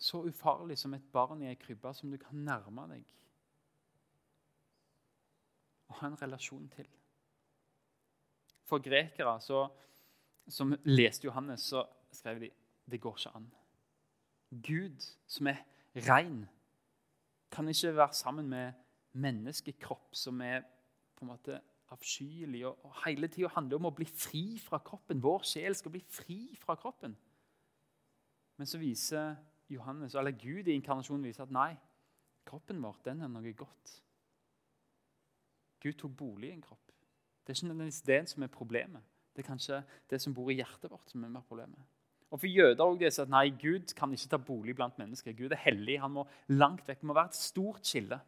Så 0.00 0.22
ufarlig 0.24 0.78
som 0.80 0.94
et 0.96 1.08
barn 1.12 1.42
i 1.44 1.50
ei 1.50 1.58
krybbe 1.60 1.92
som 1.94 2.10
du 2.10 2.16
kan 2.20 2.44
nærme 2.46 2.86
deg 2.94 3.16
og 5.90 5.96
ha 5.98 6.06
en 6.06 6.18
relasjon 6.20 6.68
til. 6.70 6.86
For 8.70 8.82
grekere 8.82 9.32
så, 9.42 9.64
som 10.46 10.76
leste 10.86 11.26
Johannes, 11.26 11.66
så 11.72 11.82
skrev 12.14 12.44
de 12.44 12.50
det 12.90 13.00
går 13.02 13.18
ikke 13.18 13.32
an. 13.38 13.48
Gud, 14.50 15.02
som 15.30 15.46
er 15.50 15.60
ren, 16.08 16.44
kan 17.50 17.68
ikke 17.68 17.96
være 17.96 18.14
sammen 18.14 18.48
med 18.50 18.72
menneskekropp 19.12 20.14
som 20.14 20.40
er 20.42 20.62
på 21.18 21.24
en 21.24 21.30
måte 21.30 21.60
avskyelig. 21.90 22.64
Og, 22.66 22.84
og 22.86 22.96
hele 23.04 23.28
tida 23.30 23.50
handler 23.54 23.78
om 23.78 23.90
å 23.90 23.94
bli 23.94 24.06
fri 24.06 24.44
fra 24.62 24.80
kroppen. 24.82 25.22
Vår 25.22 25.46
sjel 25.46 25.76
skal 25.78 25.94
bli 25.94 26.02
fri 26.06 26.40
fra 26.58 26.74
kroppen. 26.78 27.14
Men 28.58 28.70
så 28.70 28.78
viser 28.78 29.34
Johannes, 29.70 30.14
eller 30.14 30.34
Gud 30.34 30.68
i 30.68 30.74
inkarnasjonen 30.74 31.24
viser 31.24 31.46
at 31.46 31.54
nei, 31.54 31.72
kroppen 32.48 32.80
vår 32.82 32.98
den 33.04 33.22
er 33.22 33.30
noe 33.30 33.52
godt. 33.54 33.94
Gud 35.80 35.96
tok 36.00 36.16
bolig 36.16 36.50
i 36.50 36.56
en 36.56 36.64
kropp. 36.64 36.90
Det 37.44 37.52
er 37.52 37.58
ikke 37.58 37.70
nødvendigvis 37.70 38.02
det 38.06 38.20
som 38.28 38.44
er 38.44 38.52
problemet. 38.52 39.06
Det 39.34 39.44
er 39.44 39.48
kanskje 39.48 39.80
det 40.10 40.20
som 40.20 40.34
bor 40.34 40.50
i 40.52 40.58
hjertet 40.58 40.90
vårt, 40.90 41.08
som 41.10 41.24
er 41.24 41.32
mer 41.32 41.46
problemet. 41.46 41.80
Og 42.30 42.38
For 42.38 42.46
jøder 42.46 42.84
også 42.84 42.98
det 43.00 43.18
at 43.18 43.32
nei, 43.32 43.46
Gud 43.50 43.94
kan 43.96 44.12
ikke 44.12 44.30
ta 44.30 44.38
bolig 44.38 44.74
blant 44.78 44.98
mennesker. 44.98 45.34
Gud 45.34 45.50
er 45.50 45.62
hellig. 45.64 45.98
Han 46.00 46.12
må 46.14 46.26
langt 46.48 46.86
vekk. 46.86 47.00
Det 47.00 47.08
må 47.10 47.16
være 47.16 47.32
et 47.32 47.38
stort 47.38 47.86
skille. 47.86 48.20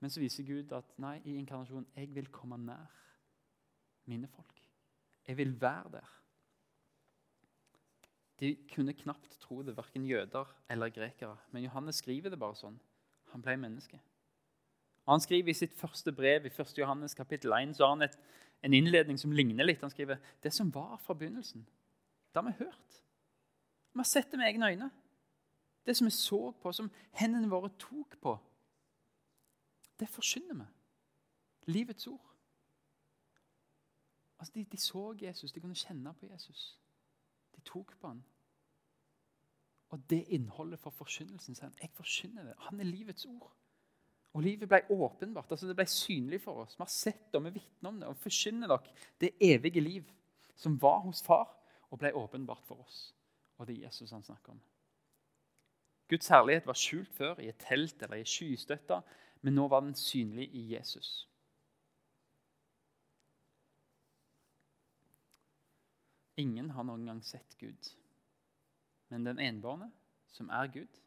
Men 0.00 0.12
så 0.12 0.20
viser 0.20 0.44
Gud 0.44 0.72
at 0.76 0.96
nei, 1.00 1.20
i 1.24 1.36
inkarnasjonen 1.40 1.86
jeg 1.96 2.10
vil 2.14 2.28
komme 2.32 2.58
nær 2.60 2.90
mine 4.10 4.28
folk. 4.28 4.60
Jeg 5.28 5.36
vil 5.36 5.54
være 5.60 5.92
der. 5.92 6.19
De 8.40 8.54
kunne 8.74 8.94
knapt 8.96 9.36
tro 9.42 9.62
det, 9.62 9.76
verken 9.76 10.06
jøder 10.08 10.48
eller 10.70 10.88
grekere. 10.88 11.36
Men 11.52 11.66
Johannes 11.66 12.00
skriver 12.00 12.32
det 12.32 12.38
bare 12.40 12.56
sånn. 12.56 12.78
Han 13.34 13.42
ble 13.44 13.56
menneske. 13.60 14.00
Han 15.08 15.20
skriver 15.20 15.52
i 15.52 15.56
sitt 15.56 15.74
første 15.76 16.12
brev 16.12 16.46
i 16.46 16.52
1. 16.52 16.72
Johannes 16.78 17.14
kapittel 17.14 17.52
1 17.52 17.76
så 17.76 17.84
har 17.84 17.96
han 17.96 18.06
et, 18.06 18.16
en 18.62 18.74
innledning 18.76 19.18
som 19.18 19.32
ligner 19.32 19.66
litt. 19.66 19.82
Han 19.84 19.92
skriver 19.92 20.20
det 20.42 20.52
som 20.54 20.72
var 20.74 20.96
fra 21.02 21.14
begynnelsen. 21.14 21.66
Det 22.30 22.42
har 22.42 22.48
vi 22.48 22.64
hørt. 22.64 23.00
Vi 23.92 23.98
har 23.98 24.08
sett 24.08 24.30
det 24.30 24.38
med 24.38 24.46
egne 24.46 24.70
øyne. 24.70 24.90
Det 25.86 25.96
som 25.96 26.06
vi 26.06 26.10
så 26.10 26.50
på, 26.62 26.72
som 26.72 26.90
hendene 27.18 27.50
våre 27.50 27.72
tok 27.80 28.16
på, 28.20 28.36
det 30.00 30.08
forsyner 30.08 30.54
vi. 30.54 30.66
Livets 31.72 32.06
ord. 32.06 32.26
Altså, 34.38 34.52
de, 34.54 34.64
de, 34.64 34.76
så 34.76 35.14
Jesus, 35.20 35.52
de 35.52 35.60
kunne 35.60 35.74
kjenne 35.74 36.14
på 36.14 36.26
Jesus. 36.26 36.78
De 37.56 37.60
tok 37.60 37.96
på 38.00 38.08
han. 38.08 38.22
Og 39.90 40.02
det 40.10 40.24
innholdet 40.34 40.78
for 40.78 40.94
forkynnelsen 40.94 41.56
sier 41.56 41.66
han. 41.66 41.78
Jeg 41.82 41.90
forkynner 41.98 42.46
det. 42.46 42.54
Han 42.68 42.80
er 42.80 42.88
livets 42.88 43.26
ord. 43.26 43.50
Og 44.32 44.42
livet 44.42 44.68
ble 44.70 44.82
åpenbart. 44.90 45.50
altså 45.50 45.66
Det 45.66 45.76
ble 45.76 45.86
synlig 45.90 46.40
for 46.42 46.62
oss. 46.62 46.76
Vi 46.78 46.84
har 46.84 46.92
sett 46.94 47.24
det, 47.32 47.38
og 47.40 47.44
vi 47.44 47.56
vitner 47.58 47.90
om 47.90 48.00
det. 48.00 48.08
Og 48.08 48.16
forkynner 48.16 48.70
dere 48.70 48.94
det 49.20 49.32
evige 49.40 49.80
liv 49.80 50.10
som 50.56 50.76
var 50.82 51.00
hos 51.00 51.22
far, 51.22 51.48
og 51.90 51.98
ble 51.98 52.12
åpenbart 52.14 52.62
for 52.66 52.84
oss. 52.84 53.14
Og 53.58 53.66
det 53.66 53.78
er 53.78 53.88
Jesus 53.88 54.10
han 54.10 54.22
snakker 54.22 54.52
om. 54.52 54.60
Guds 56.08 56.28
herlighet 56.28 56.66
var 56.66 56.78
skjult 56.78 57.12
før 57.14 57.40
i 57.40 57.48
et 57.48 57.58
telt 57.58 58.02
eller 58.02 58.20
i 58.20 58.26
skystøtta, 58.26 59.00
men 59.42 59.54
nå 59.54 59.66
var 59.68 59.80
den 59.80 59.94
synlig 59.94 60.48
i 60.54 60.64
Jesus. 60.74 61.28
Ingen 66.36 66.70
har 66.70 66.86
noen 66.86 67.06
gang 67.06 67.24
sett 67.24 67.56
Gud. 67.58 67.90
Men 69.10 69.26
den 69.26 69.38
enbårne, 69.42 69.90
som 70.30 70.48
er 70.48 70.70
Gud, 70.72 71.00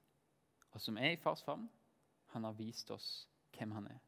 og 0.72 0.82
som 0.82 0.98
er 0.98 1.14
i 1.14 1.20
fars 1.22 1.44
favn, 1.44 1.70
han 2.34 2.44
har 2.44 2.56
vist 2.58 2.92
oss 2.92 3.28
hvem 3.58 3.72
han 3.72 3.88
er. 3.88 4.00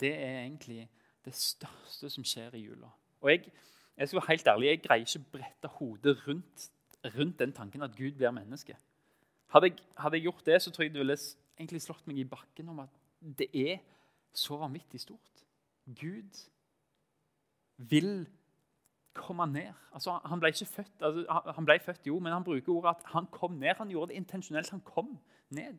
Det 0.00 0.12
er 0.14 0.42
egentlig 0.42 0.88
det 1.24 1.34
største 1.34 2.10
som 2.10 2.24
skjer 2.26 2.56
i 2.58 2.64
jula. 2.64 2.90
Og 3.20 3.30
jeg, 3.30 3.52
jeg 3.96 4.08
skal 4.08 4.20
være 4.20 4.32
helt 4.32 4.46
ærlig, 4.52 4.68
jeg 4.68 4.82
greier 4.82 5.06
ikke 5.06 5.22
å 5.22 5.32
brette 5.36 5.72
hodet 5.78 6.16
rundt, 6.26 6.70
rundt, 7.16 7.38
den 7.38 7.52
tanken 7.56 7.86
at 7.86 7.96
Gud 7.96 8.18
blir 8.18 8.34
menneske. 8.34 8.76
Hadde 9.54 9.70
jeg, 9.70 9.78
hadde 9.98 10.18
jeg, 10.18 10.28
gjort 10.28 10.46
det, 10.46 10.60
så 10.62 10.70
tror 10.70 10.84
jeg 10.84 10.94
det 10.94 11.02
ville 11.02 11.18
egentlig 11.58 11.82
slått 11.82 12.06
meg 12.06 12.20
i 12.20 12.28
bakken 12.28 12.70
om 12.72 12.82
at 12.84 13.00
det 13.20 13.48
er 13.54 13.80
så 14.36 14.56
vanvittig 14.60 15.00
stort. 15.02 15.44
Gud 15.86 16.44
vil 17.90 18.28
komme 19.14 19.46
ned. 19.46 19.72
Altså, 19.92 20.18
han 20.24 20.40
ble 20.40 20.48
ikke 20.48 20.66
født, 20.66 21.02
altså, 21.02 21.52
han 21.54 21.64
ble 21.64 21.78
født, 21.84 22.06
jo, 22.06 22.18
men 22.18 22.32
han 22.32 22.44
bruker 22.44 22.72
ordet 22.72 22.90
at 22.90 23.06
han 23.14 23.26
kom 23.26 23.52
ned. 23.52 23.74
Han 23.78 23.90
gjorde 23.90 24.12
det 24.12 24.20
intensjonelt. 24.22 24.70
Han 24.70 24.80
kom 24.80 25.18
ned. 25.48 25.78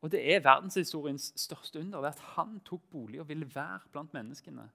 Og 0.00 0.10
Det 0.10 0.34
er 0.34 0.40
verdenshistoriens 0.40 1.32
største 1.36 1.80
under. 1.80 2.00
det 2.00 2.08
At 2.08 2.18
han 2.18 2.60
tok 2.60 2.82
bolig 2.90 3.20
og 3.20 3.28
ville 3.28 3.54
være 3.54 3.80
blant 3.92 4.14
menneskene. 4.14 4.70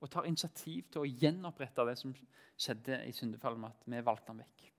Og 0.00 0.10
tar 0.10 0.24
initiativ 0.24 0.84
til 0.92 1.00
å 1.00 1.08
gjenopprette 1.08 1.84
det 1.86 1.98
som 1.98 2.14
skjedde 2.56 3.06
i 3.06 3.12
syndefallet, 3.12 3.60
med 3.60 3.68
at 3.68 3.86
vi 3.86 4.04
valgte 4.06 4.32
ham 4.32 4.38
vekk. 4.38 4.72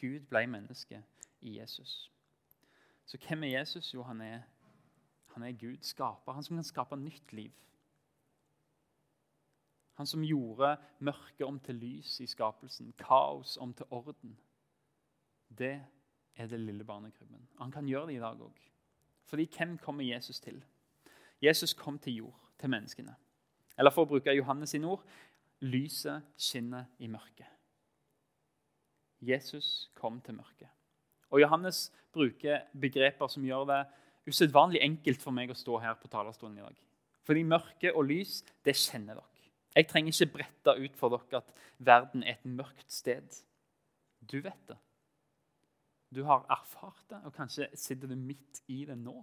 Gud 0.00 0.26
ble 0.30 0.46
menneske 0.46 1.02
i 1.40 1.58
Jesus. 1.58 2.10
Så 3.06 3.18
hvem 3.22 3.44
er 3.44 3.58
Jesus? 3.58 3.94
Jo, 3.94 4.02
han 4.02 4.20
er, 4.20 4.42
han 5.34 5.42
er 5.42 5.52
Gud, 5.52 5.78
skaper. 5.82 6.32
Han 6.32 6.42
som 6.42 6.56
kan 6.56 6.64
skape 6.64 6.96
nytt 6.96 7.32
liv. 7.32 7.52
Han 9.96 10.06
som 10.06 10.24
gjorde 10.24 10.76
mørket 10.98 11.46
om 11.46 11.58
til 11.60 11.78
lys 11.80 12.18
i 12.20 12.28
skapelsen, 12.28 12.92
kaos 13.00 13.56
om 13.56 13.72
til 13.74 13.86
orden. 13.90 14.36
Det 15.48 15.76
er 16.36 16.46
det 16.46 16.60
lille 16.60 16.84
barnekrybben. 16.84 17.48
Han 17.58 17.72
kan 17.72 17.88
gjøre 17.88 18.06
det 18.10 18.18
i 18.18 18.24
dag 18.24 18.40
òg. 18.40 18.58
Fordi 19.24 19.48
hvem 19.56 19.78
kommer 19.78 20.04
Jesus 20.04 20.40
til? 20.40 20.64
Jesus 21.42 21.72
kom 21.74 21.98
til 21.98 22.14
jord, 22.14 22.40
til 22.58 22.70
menneskene. 22.70 23.14
Eller 23.78 23.92
for 23.92 24.04
å 24.04 24.10
bruke 24.10 24.34
Johannes 24.36 24.72
sine 24.72 24.88
ord 24.88 25.04
lyset 25.64 26.24
skinner 26.36 26.84
i 26.98 27.08
mørket. 27.08 27.48
Jesus 29.20 29.90
kom 29.94 30.20
til 30.20 30.36
mørket. 30.36 30.68
Og 31.32 31.40
Johannes 31.40 31.88
bruker 32.12 32.68
begreper 32.80 33.28
som 33.32 33.44
gjør 33.44 33.64
det 33.70 33.80
usedvanlig 34.28 34.82
enkelt 34.84 35.22
for 35.22 35.34
meg 35.34 35.50
å 35.50 35.56
stå 35.56 35.80
her 35.82 35.96
på 36.00 36.10
talerstolen 36.12 36.58
i 36.58 36.64
dag. 36.64 36.76
Fordi 37.26 37.42
mørke 37.42 37.92
og 37.94 38.06
lys, 38.10 38.42
det 38.64 38.76
kjenner 38.78 39.18
dere. 39.18 39.35
Jeg 39.76 39.88
trenger 39.90 40.14
ikke 40.14 40.38
brette 40.38 40.72
ut 40.80 40.96
for 40.96 41.12
dere 41.12 41.42
at 41.42 41.52
verden 41.78 42.24
er 42.24 42.38
et 42.38 42.48
mørkt 42.48 42.92
sted. 42.92 43.42
Du 44.24 44.38
vet 44.40 44.68
det. 44.68 44.78
Du 46.14 46.22
har 46.24 46.46
erfart 46.48 47.02
det, 47.10 47.18
og 47.24 47.34
kanskje 47.34 47.68
sitter 47.76 48.08
du 48.08 48.16
midt 48.16 48.62
i 48.72 48.84
det 48.88 48.96
nå. 48.98 49.16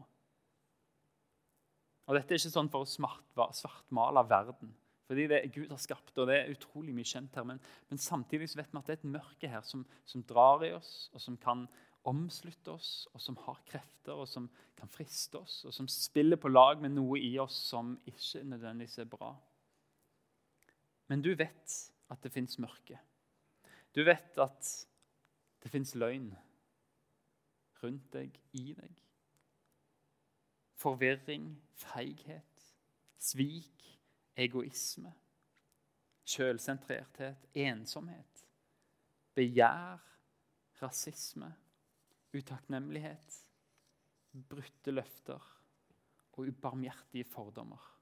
Og 2.03 2.17
Dette 2.17 2.35
er 2.35 2.41
ikke 2.41 2.51
sånn 2.51 2.69
for 2.71 2.83
å 2.83 3.53
svartmale 3.55 4.25
verden, 4.27 4.73
fordi 5.07 5.25
det 5.31 5.39
Gud 5.55 5.71
har 5.71 5.79
skapt, 5.79 6.17
og 6.19 6.27
det 6.27 6.41
er 6.41 6.51
utrolig 6.51 6.93
mye 6.95 7.07
kjent 7.07 7.39
her. 7.39 7.47
Men, 7.47 7.61
men 7.89 8.01
samtidig 8.01 8.51
vet 8.51 8.73
vi 8.73 8.81
at 8.81 8.89
det 8.89 8.97
er 8.97 8.99
et 8.99 9.13
mørke 9.15 9.49
her 9.49 9.63
som, 9.65 9.85
som, 10.05 10.25
drar 10.27 10.65
i 10.67 10.73
oss, 10.75 11.07
og 11.15 11.23
som 11.23 11.39
kan 11.39 11.65
omslutte 12.09 12.75
oss, 12.75 12.91
og 13.15 13.23
som 13.23 13.39
har 13.45 13.61
krefter, 13.69 14.19
og 14.19 14.27
som 14.27 14.49
kan 14.75 14.91
friste 14.91 15.39
oss, 15.39 15.61
og 15.63 15.73
som 15.75 15.87
spiller 15.87 16.37
på 16.37 16.51
lag 16.51 16.83
med 16.83 16.97
noe 16.97 17.21
i 17.23 17.31
oss 17.39 17.55
som 17.71 17.95
ikke 18.11 18.43
nødvendigvis 18.51 18.99
er 18.99 19.09
bra. 19.09 19.31
Men 21.07 21.21
du 21.21 21.33
vet 21.35 21.75
at 22.09 22.23
det 22.23 22.31
fins 22.31 22.57
mørke. 22.61 22.99
Du 23.95 24.03
vet 24.05 24.37
at 24.41 24.69
det 25.63 25.71
fins 25.71 25.93
løgn 25.95 26.31
rundt 27.83 28.13
deg, 28.13 28.37
i 28.55 28.73
deg. 28.77 29.01
Forvirring, 30.79 31.49
feighet, 31.79 32.65
svik, 33.19 33.83
egoisme, 34.35 35.13
Sjølsentrerthet, 36.23 37.49
ensomhet, 37.59 38.45
begjær, 39.35 39.99
rasisme, 40.79 41.49
utakknemlighet, 42.33 43.39
brutte 44.49 44.91
løfter 44.91 45.49
og 46.33 46.47
ubarmhjertige 46.47 47.27
fordommer. 47.27 47.92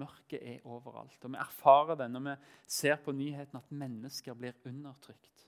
Mørket 0.00 0.40
er 0.42 0.64
overalt. 0.66 1.18
Og 1.22 1.32
vi 1.32 1.40
erfarer 1.40 1.98
det 1.98 2.08
når 2.10 2.24
vi 2.28 2.34
ser 2.66 2.96
på 3.02 3.14
nyheten 3.14 3.60
at 3.60 3.70
mennesker 3.70 4.34
blir 4.38 4.56
undertrykt. 4.66 5.46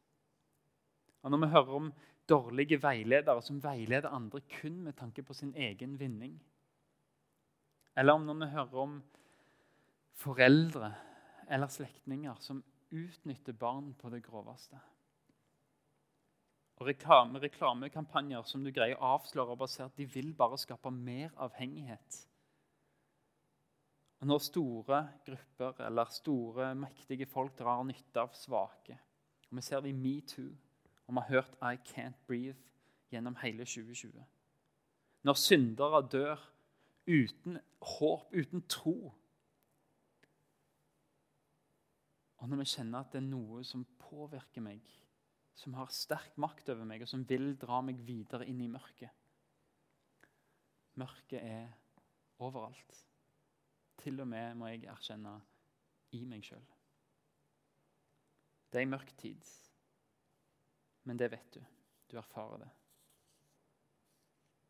Og 1.22 1.32
når 1.32 1.42
vi 1.42 1.52
hører 1.54 1.78
om 1.80 1.92
dårlige 2.28 2.78
veiledere 2.82 3.42
som 3.42 3.62
veileder 3.62 4.14
andre 4.14 4.40
kun 4.60 4.82
med 4.82 4.96
tanke 4.98 5.22
på 5.22 5.34
sin 5.34 5.54
egen 5.54 5.98
vinning. 5.98 6.36
Eller 7.96 8.12
om 8.12 8.26
når 8.26 8.40
vi 8.42 8.52
hører 8.52 8.82
om 8.82 8.98
foreldre 10.16 10.92
eller 11.50 11.70
slektninger 11.70 12.34
som 12.40 12.62
utnytter 12.90 13.52
barn 13.52 13.94
på 13.98 14.10
det 14.10 14.22
groveste. 14.26 14.78
Og 16.76 16.86
reklame, 16.90 17.40
reklamekampanjer 17.40 18.44
som 18.44 18.64
du 18.64 18.70
greier 18.74 18.98
å 18.98 19.14
avsløre 19.16 19.54
og 19.54 19.62
basere, 19.62 19.92
de 19.96 20.04
vil 20.12 20.34
bare 20.36 20.58
skape 20.60 20.92
mer 20.92 21.32
avhengighet. 21.40 22.18
Når 24.20 24.38
store 24.38 25.08
grupper 25.26 25.80
eller 25.86 26.04
store, 26.10 26.74
mektige 26.74 27.26
folk 27.26 27.58
drar 27.58 27.82
nytte 27.84 28.20
av 28.20 28.32
svake 28.34 28.98
og 29.46 29.56
Vi 29.56 29.62
ser 29.62 29.80
det 29.80 29.88
i 29.88 29.92
metoo, 29.92 30.48
og 31.06 31.14
vi 31.14 31.20
har 31.20 31.28
hørt 31.28 31.56
'I 31.62 31.76
Can't 31.76 32.18
Breathe' 32.26 32.68
gjennom 33.10 33.36
hele 33.36 33.64
2020. 33.64 34.24
Når 35.22 35.32
syndere 35.32 36.08
dør 36.08 36.52
uten 37.06 37.58
håp, 37.82 38.32
uten 38.32 38.62
tro. 38.68 39.12
Og 42.36 42.48
når 42.48 42.56
vi 42.56 42.64
kjenner 42.64 42.98
at 42.98 43.12
det 43.12 43.18
er 43.18 43.30
noe 43.30 43.64
som 43.64 43.86
påvirker 43.98 44.60
meg 44.60 44.82
som 45.56 45.74
har 45.74 45.88
sterk 45.94 46.36
makt 46.36 46.68
over 46.68 46.84
meg, 46.84 47.02
og 47.02 47.08
som 47.08 47.24
vil 47.28 47.54
dra 47.56 47.80
meg 47.80 48.00
videre 48.06 48.46
inn 48.48 48.60
i 48.60 48.68
mørket. 48.68 49.10
Mørket 51.00 51.40
er 51.40 51.70
overalt. 52.44 53.04
Til 54.06 54.20
og 54.22 54.28
med, 54.30 54.54
må 54.54 54.68
jeg 54.70 54.84
erkjenne, 54.86 55.32
i 56.14 56.20
meg 56.30 56.44
sjøl. 56.46 56.62
Det 58.70 58.78
er 58.78 58.84
ei 58.84 58.90
mørk 58.92 59.10
tid, 59.18 59.48
men 61.10 61.18
det 61.18 61.32
vet 61.32 61.56
du. 61.56 61.64
Du 62.06 62.14
erfarer 62.20 62.62
det. 62.62 62.68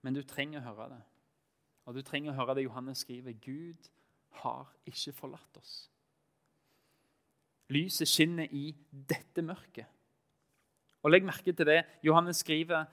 Men 0.00 0.16
du 0.16 0.22
trenger 0.24 0.62
å 0.62 0.70
høre 0.70 0.88
det. 0.94 1.02
Og 1.84 1.98
du 1.98 2.00
trenger 2.00 2.32
å 2.32 2.38
høre 2.38 2.56
det 2.56 2.64
Johannes 2.64 3.04
skriver. 3.04 3.36
Gud 3.44 3.92
har 4.40 4.72
ikke 4.88 5.12
forlatt 5.20 5.60
oss. 5.60 5.76
Lyset 7.76 8.08
skinner 8.08 8.48
i 8.56 8.70
dette 8.88 9.44
mørket. 9.44 9.90
Og 11.04 11.12
Legg 11.12 11.28
merke 11.28 11.52
til 11.52 11.68
det. 11.68 11.82
Johannes 12.00 12.40
skriver 12.40 12.88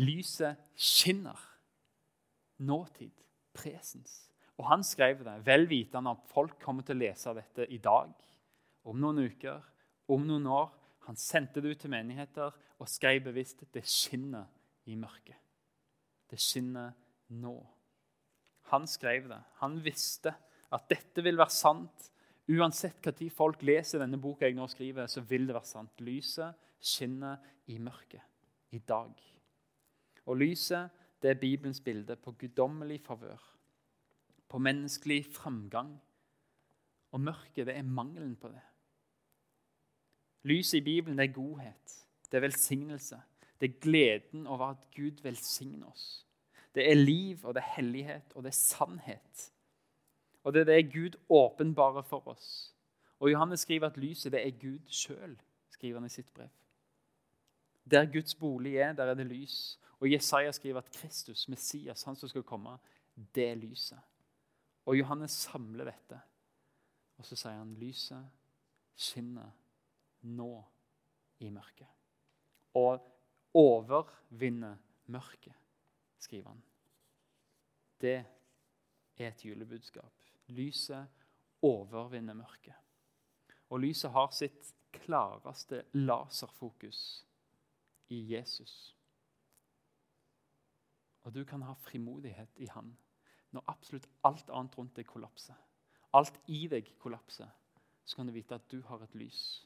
lyset 0.00 0.64
skinner. 0.80 1.44
Nåtid. 2.64 3.12
Presens. 3.52 4.33
Og 4.60 4.68
han 4.70 4.84
skrev 4.86 5.24
det 5.26 5.40
vel 5.46 5.66
vitende 5.70 6.12
at 6.14 6.26
folk 6.30 6.58
kommer 6.62 6.86
til 6.86 6.96
å 6.96 7.02
lese 7.02 7.34
dette 7.34 7.66
i 7.74 7.80
dag, 7.82 8.12
om 8.86 9.00
noen 9.00 9.24
uker, 9.26 9.62
om 10.12 10.26
noen 10.26 10.46
år. 10.46 10.68
Han 11.08 11.18
sendte 11.20 11.60
det 11.60 11.74
ut 11.74 11.80
til 11.84 11.92
menigheter 11.92 12.54
og 12.78 12.90
skrev 12.90 13.26
bevisst 13.26 13.64
det 13.74 13.82
skinner 13.88 14.46
i 14.88 14.96
mørket. 14.96 15.36
Det 16.30 16.40
skinner 16.40 16.94
nå. 17.40 17.54
Han 18.72 18.86
skrev 18.88 19.28
det. 19.28 19.40
Han 19.60 19.78
visste 19.84 20.32
at 20.74 20.88
dette 20.90 21.24
vil 21.24 21.38
være 21.38 21.54
sant. 21.54 22.10
Uansett 22.50 23.04
når 23.04 23.32
folk 23.32 23.62
leser 23.64 24.02
denne 24.02 24.20
boka 24.20 24.46
jeg 24.46 24.56
nå 24.56 24.66
skriver, 24.68 25.08
så 25.08 25.22
vil 25.24 25.46
det 25.48 25.56
være 25.56 25.68
sant. 25.70 26.00
Lyset 26.04 26.56
skinner 26.80 27.40
i 27.72 27.78
mørket 27.80 28.76
i 28.76 28.80
dag. 28.84 29.12
Og 30.28 30.40
lyset 30.40 31.02
det 31.22 31.30
er 31.32 31.40
Bibelens 31.40 31.80
bilde 31.80 32.16
på 32.20 32.34
guddommelig 32.36 33.00
favør, 33.06 33.40
på 34.54 34.60
menneskelig 34.62 35.24
framgang. 35.34 35.96
Og 37.10 37.20
mørket 37.20 37.66
det 37.66 37.74
er 37.74 37.82
mangelen 37.82 38.36
på 38.38 38.52
det. 38.52 38.60
Lyset 40.46 40.78
i 40.78 40.84
Bibelen 40.86 41.18
det 41.18 41.24
er 41.24 41.34
godhet, 41.34 41.94
det 42.30 42.38
er 42.38 42.44
velsignelse. 42.44 43.18
Det 43.60 43.70
er 43.70 43.80
gleden 43.80 44.46
over 44.46 44.66
at 44.66 44.86
Gud 44.94 45.22
velsigner 45.22 45.88
oss. 45.90 46.26
Det 46.74 46.90
er 46.90 46.94
liv, 46.94 47.38
og 47.42 47.54
det 47.54 47.62
er 47.62 47.74
hellighet, 47.76 48.32
og 48.34 48.42
det 48.42 48.48
er 48.48 48.60
sannhet. 48.60 49.50
Og 50.44 50.54
det 50.54 50.60
er 50.60 50.70
det 50.70 50.92
Gud 50.92 51.18
åpenbarer 51.28 52.02
for 52.02 52.28
oss. 52.28 52.74
Og 53.18 53.32
Johannes 53.32 53.60
skriver 53.60 53.86
at 53.86 53.96
lyset 53.96 54.32
det 54.32 54.46
er 54.46 54.58
Gud 54.60 54.86
sjøl, 54.86 55.38
skriver 55.70 55.98
han 55.98 56.06
i 56.06 56.14
sitt 56.14 56.34
brev. 56.34 56.48
Der 57.90 58.06
Guds 58.12 58.34
bolig 58.34 58.76
er, 58.76 58.92
der 58.92 59.04
er 59.04 59.14
det 59.14 59.26
lys. 59.26 59.80
Og 60.00 60.12
Jesaja 60.12 60.52
skriver 60.52 60.78
at 60.78 60.90
Kristus, 60.92 61.48
Messias, 61.48 62.02
han 62.02 62.16
som 62.16 62.28
skal 62.28 62.42
komme, 62.42 62.78
det 63.34 63.48
er 63.48 63.54
lyset. 63.54 63.98
Og 64.84 64.98
Johannes 64.98 65.32
samler 65.46 65.88
dette. 65.88 66.20
Og 67.18 67.26
så 67.26 67.36
sier 67.38 67.60
han 67.60 67.74
lyset 67.78 68.26
skinner 68.94 69.50
nå 70.28 70.52
i 71.44 71.50
mørket. 71.50 71.88
Og 72.78 72.98
overvinner 73.54 74.76
mørket, 75.14 75.54
skriver 76.18 76.48
han. 76.48 76.62
Det 78.00 78.16
er 79.16 79.28
et 79.30 79.44
julebudskap. 79.46 80.12
Lyset 80.46 81.06
overvinner 81.62 82.34
mørket. 82.34 82.74
Og 83.70 83.80
lyset 83.80 84.12
har 84.12 84.30
sitt 84.34 84.74
klareste 84.94 85.84
laserfokus 85.94 87.24
i 88.12 88.20
Jesus. 88.34 88.96
Og 91.24 91.34
du 91.34 91.44
kan 91.44 91.62
ha 91.62 91.72
frimodighet 91.72 92.60
i 92.60 92.66
Han 92.66 92.92
når 93.54 93.64
absolutt 93.70 94.08
alt 94.26 94.50
annet 94.50 94.76
rundt 94.78 94.96
deg 94.98 95.06
kollapser. 95.06 95.56
Alt 96.14 96.40
i 96.46 96.66
deg 96.70 96.90
kollapser. 97.02 97.48
Så 98.04 98.16
kan 98.16 98.28
du 98.28 98.34
vite 98.34 98.58
at 98.58 98.66
du 98.70 98.82
har 98.88 99.02
et 99.02 99.16
lys 99.16 99.64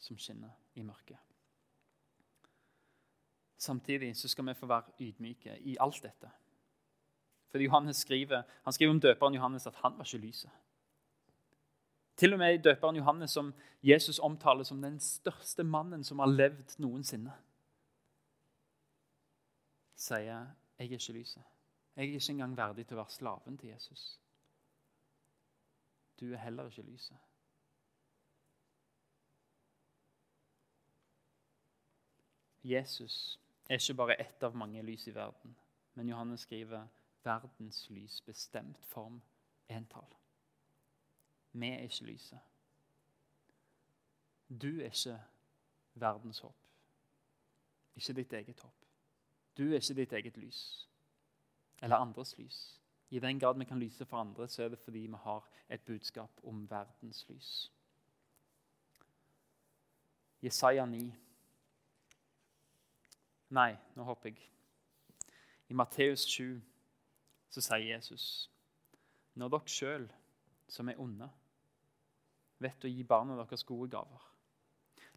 som 0.00 0.18
skinner 0.18 0.52
i 0.78 0.84
mørket. 0.86 1.18
Samtidig 3.60 4.14
så 4.16 4.28
skal 4.28 4.46
vi 4.46 4.54
få 4.56 4.66
være 4.70 4.94
ydmyke 5.00 5.58
i 5.68 5.76
alt 5.80 6.02
dette. 6.02 6.30
For 7.50 7.58
Johannes 7.58 7.96
skriver, 7.96 8.42
Han 8.64 8.72
skriver 8.72 8.94
om 8.94 9.00
døperen 9.00 9.34
Johannes 9.34 9.66
at 9.66 9.74
han 9.82 9.98
var 9.98 10.04
ikke 10.04 10.26
lyset. 10.26 10.50
Til 12.16 12.32
og 12.32 12.38
med 12.38 12.58
døperen 12.62 12.96
Johannes, 12.96 13.30
som 13.30 13.54
Jesus 13.82 14.18
omtaler 14.18 14.62
som 14.62 14.82
den 14.82 15.00
største 15.00 15.64
mannen 15.64 16.04
som 16.04 16.18
har 16.18 16.26
levd 16.26 16.78
noensinne 16.78 17.32
sier 20.00 20.22
'Jeg 20.24 20.46
er 20.78 20.82
ikke 20.82 21.12
lyset'. 21.12 21.59
Jeg 22.00 22.08
er 22.08 22.12
ikke 22.12 22.32
engang 22.32 22.56
verdig 22.56 22.86
til 22.88 22.96
å 22.96 23.02
være 23.02 23.12
slaven 23.12 23.58
til 23.60 23.68
Jesus. 23.68 24.02
Du 26.20 26.30
er 26.32 26.40
heller 26.40 26.70
ikke 26.70 26.82
lyset. 26.82 27.18
Jesus 32.64 33.40
er 33.68 33.76
ikke 33.76 33.98
bare 34.00 34.16
ett 34.20 34.48
av 34.48 34.56
mange 34.56 34.80
lys 34.82 35.06
i 35.12 35.14
verden, 35.14 35.52
men 35.94 36.08
Johannes 36.08 36.40
skriver 36.40 36.88
'verdens 37.22 37.90
lys, 37.90 38.20
bestemt 38.20 38.84
form, 38.84 39.22
entall'. 39.68 40.16
Vi 41.52 41.68
er 41.68 41.78
ikke 41.78 42.04
lyset. 42.04 42.38
Du 44.48 44.80
er 44.80 44.84
ikke 44.84 45.20
verdens 45.94 46.38
håp, 46.38 46.56
ikke 47.96 48.12
ditt 48.12 48.32
eget 48.32 48.60
håp. 48.60 48.86
Du 49.58 49.62
er 49.62 49.74
ikke 49.74 49.94
ditt 49.94 50.12
eget 50.12 50.36
lys 50.36 50.89
eller 51.80 51.96
andres 51.96 52.38
lys. 52.38 52.80
I 53.10 53.18
den 53.18 53.38
grad 53.38 53.58
vi 53.58 53.64
kan 53.64 53.78
lyse 53.78 54.06
for 54.06 54.16
andre, 54.16 54.48
så 54.48 54.62
er 54.62 54.68
det 54.68 54.78
fordi 54.78 54.98
vi 54.98 55.18
har 55.22 55.48
et 55.68 55.80
budskap 55.80 56.30
om 56.44 56.70
verdens 56.70 57.24
lys. 57.28 57.72
Jesaja 60.42 60.86
9. 60.86 61.14
Nei, 63.50 63.76
nå 63.96 64.04
hopper 64.06 64.30
jeg. 64.30 64.46
I 65.68 65.74
Matteus 65.74 66.24
7 66.30 66.60
så 67.50 67.62
sier 67.62 67.94
Jesus 67.94 68.50
Når 69.34 69.48
dere 69.48 69.70
sjøl, 69.70 70.08
som 70.68 70.88
er 70.88 70.98
onde, 71.02 71.28
vet 72.58 72.84
å 72.84 72.90
gi 72.90 73.04
barna 73.04 73.36
deres 73.38 73.64
gode 73.66 73.90
gaver 73.90 74.30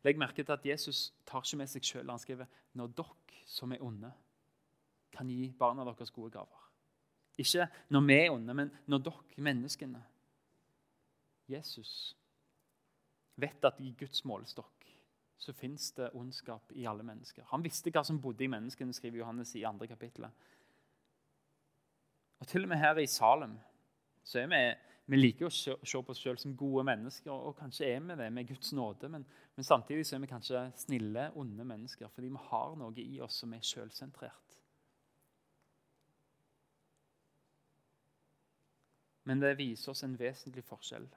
Legg 0.04 0.20
merke 0.20 0.44
til 0.44 0.52
at 0.52 0.66
Jesus 0.66 1.14
tar 1.26 1.44
ikke 1.46 1.62
med 1.62 1.70
seg 1.72 1.86
sjøl. 1.88 2.10
Han 2.12 2.20
skriver 2.20 2.50
når 2.76 2.92
dere 2.98 3.44
som 3.48 3.72
er 3.72 3.84
onde, 3.84 4.12
kan 5.14 5.30
gi 5.30 5.52
barna 5.58 5.86
deres 5.88 6.12
gode 6.12 6.34
gaver. 6.34 6.60
Ikke 7.38 7.68
når 7.90 8.06
vi 8.08 8.18
er 8.18 8.34
onde, 8.34 8.54
men 8.54 8.72
når 8.88 9.06
dere, 9.08 9.24
menneskene 9.38 10.04
Jesus 11.50 12.16
vet 13.36 13.66
at 13.66 13.80
i 13.82 13.94
Guds 14.00 14.24
målestokk 14.26 14.84
så 15.44 15.54
fins 15.54 15.92
det 15.98 16.14
ondskap 16.16 16.72
i 16.72 16.86
alle 16.88 17.04
mennesker. 17.04 17.44
Han 17.50 17.64
visste 17.66 17.92
hva 17.92 18.04
som 18.06 18.22
bodde 18.22 18.46
i 18.46 18.52
menneskene, 18.52 18.94
skriver 18.96 19.20
Johannes 19.20 19.52
i 19.60 19.66
andre 19.68 19.90
kapittelet. 19.92 20.32
Og 22.40 22.48
Til 22.48 22.64
og 22.64 22.72
med 22.72 22.80
her 22.80 23.02
i 23.02 23.08
Salem 23.08 23.58
så 24.24 24.40
er 24.40 24.48
vi, 24.52 24.62
vi 25.12 25.20
liker 25.20 25.50
å 25.50 25.52
se, 25.52 25.76
på 25.76 26.14
oss 26.14 26.22
selv 26.24 26.40
som 26.40 26.56
gode 26.56 26.86
mennesker. 26.88 27.32
Og 27.32 27.58
kanskje 27.60 27.90
er 27.92 28.00
vi 28.06 28.16
det 28.20 28.30
med 28.32 28.48
Guds 28.48 28.72
nåde, 28.76 29.10
men, 29.12 29.26
men 29.56 29.68
samtidig 29.68 30.06
så 30.08 30.16
er 30.16 30.24
vi 30.24 30.32
kanskje 30.32 30.64
snille, 30.86 31.30
onde 31.40 31.68
mennesker 31.68 32.12
fordi 32.14 32.32
vi 32.32 32.48
har 32.50 32.78
noe 32.80 33.04
i 33.04 33.20
oss 33.24 33.42
som 33.44 33.56
er 33.56 33.68
selvsentrert. 33.68 34.53
Men 39.24 39.40
det 39.40 39.58
viser 39.58 39.92
oss 39.92 40.04
en 40.04 40.18
vesentlig 40.20 40.64
forskjell 40.68 41.08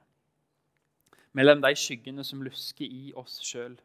mellom 1.37 1.61
de 1.61 1.73
skyggene 1.77 2.23
som 2.25 2.41
lusker 2.41 2.85
i 2.89 3.11
oss 3.17 3.37
sjøl, 3.45 3.75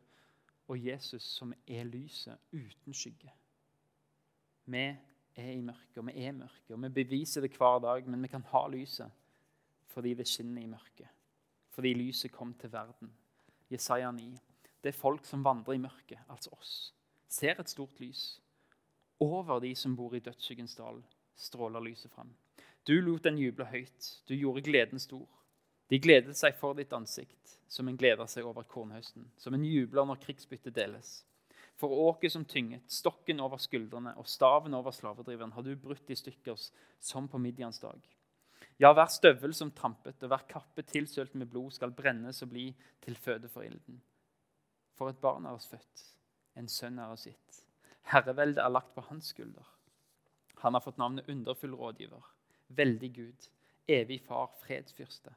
og 0.70 0.78
Jesus 0.80 1.24
som 1.36 1.52
er 1.66 1.84
lyset 1.84 2.38
uten 2.54 2.94
skygge. 2.96 3.32
Vi 4.72 4.84
er 4.86 5.50
i 5.50 5.64
mørket, 5.64 5.98
og 6.00 6.06
vi 6.08 6.14
er 6.24 6.36
mørke, 6.36 6.72
og 6.72 6.80
vi 6.84 6.92
beviser 7.02 7.44
det 7.44 7.52
hver 7.58 7.82
dag, 7.84 8.08
men 8.08 8.22
vi 8.22 8.30
kan 8.32 8.46
ha 8.54 8.62
lyset 8.72 9.18
fordi 9.92 10.14
det 10.16 10.24
skinner 10.24 10.62
i 10.62 10.70
mørket. 10.70 11.08
Fordi 11.76 11.92
lyset 11.92 12.32
kom 12.32 12.54
til 12.56 12.72
verden. 12.72 13.10
Jesaja 13.68 14.10
9. 14.10 14.30
Det 14.82 14.88
er 14.88 14.96
folk 14.96 15.26
som 15.28 15.44
vandrer 15.44 15.76
i 15.76 15.82
mørket, 15.82 16.22
altså 16.32 16.54
oss, 16.56 16.94
ser 17.28 17.60
et 17.60 17.68
stort 17.68 18.00
lys. 18.00 18.40
Over 19.20 19.60
de 19.60 19.74
som 19.76 19.96
bor 19.96 20.14
i 20.16 20.24
dødsskyggens 20.24 20.78
dal, 20.78 21.02
stråler 21.36 21.84
lyset 21.84 22.10
fram. 22.10 22.32
Du 22.88 22.96
lot 23.00 23.22
den 23.22 23.38
juble 23.38 23.68
høyt, 23.70 24.06
du 24.26 24.34
gjorde 24.34 24.64
gleden 24.66 24.98
stor. 24.98 25.26
De 25.92 26.00
gledet 26.02 26.34
seg 26.34 26.56
for 26.58 26.74
ditt 26.74 26.92
ansikt, 26.96 27.58
som 27.70 27.86
en 27.88 27.98
gleder 27.98 28.26
seg 28.30 28.46
over 28.48 28.66
kornhøsten, 28.66 29.28
som 29.38 29.54
en 29.54 29.66
jubler 29.66 30.08
når 30.08 30.22
krigsbyttet 30.24 30.74
deles. 30.74 31.20
For 31.78 31.92
åket 32.08 32.34
som 32.34 32.44
tynget, 32.48 32.84
stokken 32.90 33.40
over 33.42 33.60
skuldrene 33.62 34.16
og 34.18 34.26
staven 34.30 34.74
over 34.74 34.94
slavedriveren 34.94 35.54
har 35.54 35.66
du 35.66 35.76
brutt 35.78 36.10
i 36.10 36.18
stykker 36.18 36.58
som 37.02 37.28
på 37.30 37.38
Midians 37.42 37.78
dag. 37.82 38.00
Ja, 38.82 38.90
hver 38.96 39.10
støvel 39.12 39.54
som 39.54 39.70
trampet 39.76 40.22
og 40.24 40.32
hver 40.32 40.46
kappe 40.50 40.82
tilsølt 40.82 41.36
med 41.38 41.50
blod 41.52 41.70
skal 41.76 41.94
brennes 41.94 42.42
og 42.42 42.50
bli 42.50 42.68
til 43.04 43.14
føde 43.14 43.50
for 43.52 43.62
ilden. 43.66 44.02
For 44.98 45.12
et 45.12 45.22
barn 45.22 45.46
er 45.46 45.54
oss 45.54 45.70
født, 45.70 46.06
en 46.58 46.70
sønn 46.70 46.98
er 46.98 47.14
oss 47.14 47.28
gitt. 47.30 47.62
Herreveldet 48.10 48.62
er 48.64 48.74
lagt 48.74 48.94
på 48.96 49.06
hans 49.06 49.30
skulder. 49.30 49.66
Han 50.64 50.74
har 50.74 50.82
fått 50.82 50.98
navnet 50.98 51.28
Underfull 51.30 51.74
rådgiver, 51.78 52.22
veldig 52.76 53.10
Gud, 53.14 53.48
evig 53.88 54.20
far, 54.24 54.50
fredsfyrste. 54.62 55.34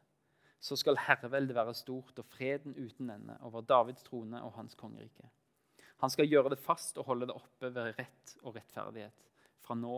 Så 0.60 0.78
skal 0.80 0.98
herreveldet 0.98 1.56
være 1.56 1.74
stort 1.78 2.19
og 2.19 2.26
freden 2.26 2.76
uten 2.78 3.10
ende 3.13 3.38
over 3.45 3.62
Davids 3.62 4.04
trone 4.04 4.41
og 4.43 4.56
hans 4.58 4.76
kongerike. 4.76 5.30
Han 6.04 6.10
skal 6.10 6.28
gjøre 6.28 6.52
det 6.56 6.60
fast 6.60 6.98
og 6.98 7.06
holde 7.06 7.30
det 7.30 7.36
oppe 7.38 7.69
ved 7.74 7.93
rett 8.00 8.36
og 8.43 8.56
rettferdighet, 8.56 9.28
fra 9.62 9.78
nå 9.78 9.98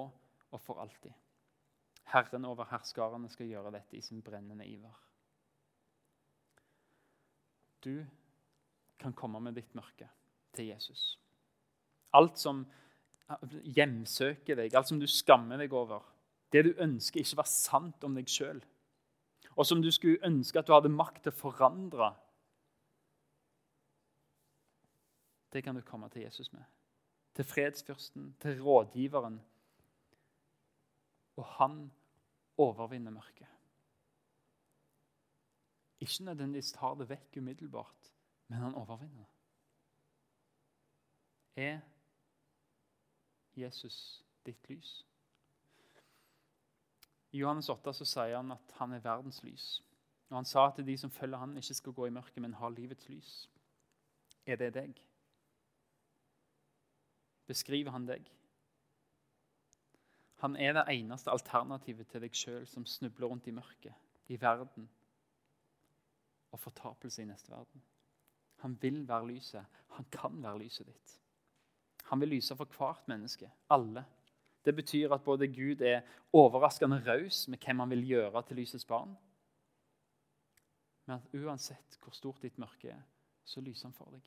og 0.52 0.62
for 0.62 0.82
alltid. 0.84 1.14
Herren 2.14 2.46
over 2.48 2.68
herskarene 2.70 3.30
skal 3.32 3.50
gjøre 3.50 3.74
dette 3.76 3.98
i 3.98 4.04
sin 4.04 4.22
brennende 4.24 4.68
iver. 4.68 4.96
Du 7.84 8.06
kan 9.00 9.14
komme 9.14 9.42
med 9.44 9.58
ditt 9.58 9.74
mørke 9.76 10.08
til 10.56 10.72
Jesus. 10.72 11.18
Alt 12.16 12.40
som 12.40 12.64
hjemsøker 13.64 14.56
deg, 14.56 14.76
alt 14.76 14.88
som 14.90 15.00
du 15.00 15.08
skammer 15.12 15.60
deg 15.60 15.74
over, 15.76 16.06
det 16.54 16.64
du 16.66 16.72
ønsker 16.80 17.20
ikke 17.20 17.42
var 17.42 17.50
sant 17.52 18.04
om 18.08 18.16
deg 18.16 18.30
sjøl, 18.32 18.62
og 19.58 19.66
som 19.66 19.82
du 19.82 19.90
skulle 19.92 20.22
ønske 20.26 20.60
at 20.60 20.68
du 20.68 20.74
hadde 20.76 20.94
makt 20.94 21.24
til 21.26 21.34
å 21.34 21.40
forandre 21.42 22.14
Det 25.54 25.64
kan 25.64 25.76
du 25.76 25.82
komme 25.82 26.10
til 26.10 26.22
Jesus 26.22 26.54
med. 26.54 26.64
Til 27.34 27.46
fredsfyrsten, 27.46 28.36
til 28.40 28.62
rådgiveren. 28.62 29.42
Og 31.36 31.46
han 31.46 31.92
overvinner 32.58 33.12
mørket. 33.12 33.48
Ikke 36.00 36.24
nødvendigvis 36.24 36.72
tar 36.72 36.94
det 36.94 37.10
vekk 37.10 37.38
umiddelbart, 37.38 38.14
men 38.48 38.58
han 38.58 38.76
overvinner. 38.76 39.26
Er 41.56 41.80
Jesus 43.56 44.26
ditt 44.46 44.70
lys? 44.70 45.08
I 47.32 47.42
Johannes 47.42 47.70
8 47.70 47.94
så 47.94 48.06
sier 48.06 48.38
han 48.38 48.52
at 48.56 48.78
han 48.80 48.94
er 48.94 49.04
verdens 49.04 49.42
lys. 49.44 49.68
Og 50.30 50.38
Han 50.38 50.46
sa 50.46 50.68
at 50.68 50.86
de 50.86 50.98
som 50.98 51.12
følger 51.12 51.38
han 51.38 51.58
ikke 51.58 51.74
skal 51.74 51.94
gå 51.94 52.08
i 52.08 52.16
mørket, 52.16 52.42
men 52.42 52.54
ha 52.60 52.70
livets 52.70 53.10
lys. 53.10 53.50
Er 54.46 54.56
det 54.56 54.74
deg? 54.74 55.04
beskriver 57.48 57.92
han 57.92 58.08
deg. 58.08 58.28
Han 60.44 60.56
er 60.56 60.76
det 60.78 60.86
eneste 60.94 61.32
alternativet 61.34 62.10
til 62.12 62.22
deg 62.22 62.36
sjøl 62.36 62.68
som 62.70 62.86
snubler 62.86 63.32
rundt 63.32 63.48
i 63.50 63.56
mørket, 63.56 63.96
i 64.28 64.38
verden 64.42 64.90
og 66.52 66.60
fortapelse 66.60 67.24
i 67.24 67.30
neste 67.30 67.52
verden. 67.52 67.82
Han 68.62 68.78
vil 68.82 69.08
være 69.08 69.28
lyset. 69.32 69.66
Han 69.98 70.06
kan 70.12 70.38
være 70.44 70.60
lyset 70.60 70.88
ditt. 70.88 71.16
Han 72.12 72.22
vil 72.22 72.36
lyse 72.36 72.56
for 72.56 72.70
hvert 72.78 73.08
menneske. 73.08 73.50
Alle. 73.70 74.06
Det 74.68 74.76
betyr 74.76 75.14
at 75.16 75.24
både 75.24 75.48
Gud 75.48 75.82
er 75.82 76.02
overraskende 76.36 77.00
raus 77.06 77.46
med 77.48 77.62
hvem 77.64 77.80
han 77.80 77.92
vil 77.94 78.08
gjøre 78.10 78.42
til 78.44 78.60
lysets 78.60 78.86
barn, 78.86 79.14
men 81.06 81.22
at 81.22 81.36
uansett 81.40 81.96
hvor 82.04 82.12
stort 82.12 82.42
ditt 82.44 82.58
mørke 82.60 82.90
er, 82.92 83.04
så 83.48 83.62
lyser 83.64 83.88
han 83.88 83.96
for 83.96 84.12
deg. 84.12 84.26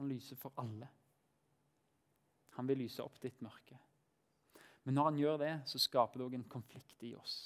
Han 0.00 0.08
lyser 0.10 0.36
for 0.40 0.50
alle. 0.58 0.88
Han 2.56 2.66
vil 2.66 2.82
lyse 2.82 3.04
opp 3.04 3.20
ditt 3.22 3.38
mørke. 3.46 3.78
Men 4.82 4.96
når 4.98 5.06
han 5.06 5.20
gjør 5.20 5.38
det, 5.44 5.52
så 5.70 5.78
skaper 5.78 6.18
det 6.18 6.26
òg 6.26 6.34
en 6.34 6.48
konflikt 6.50 7.04
i 7.06 7.12
oss. 7.14 7.36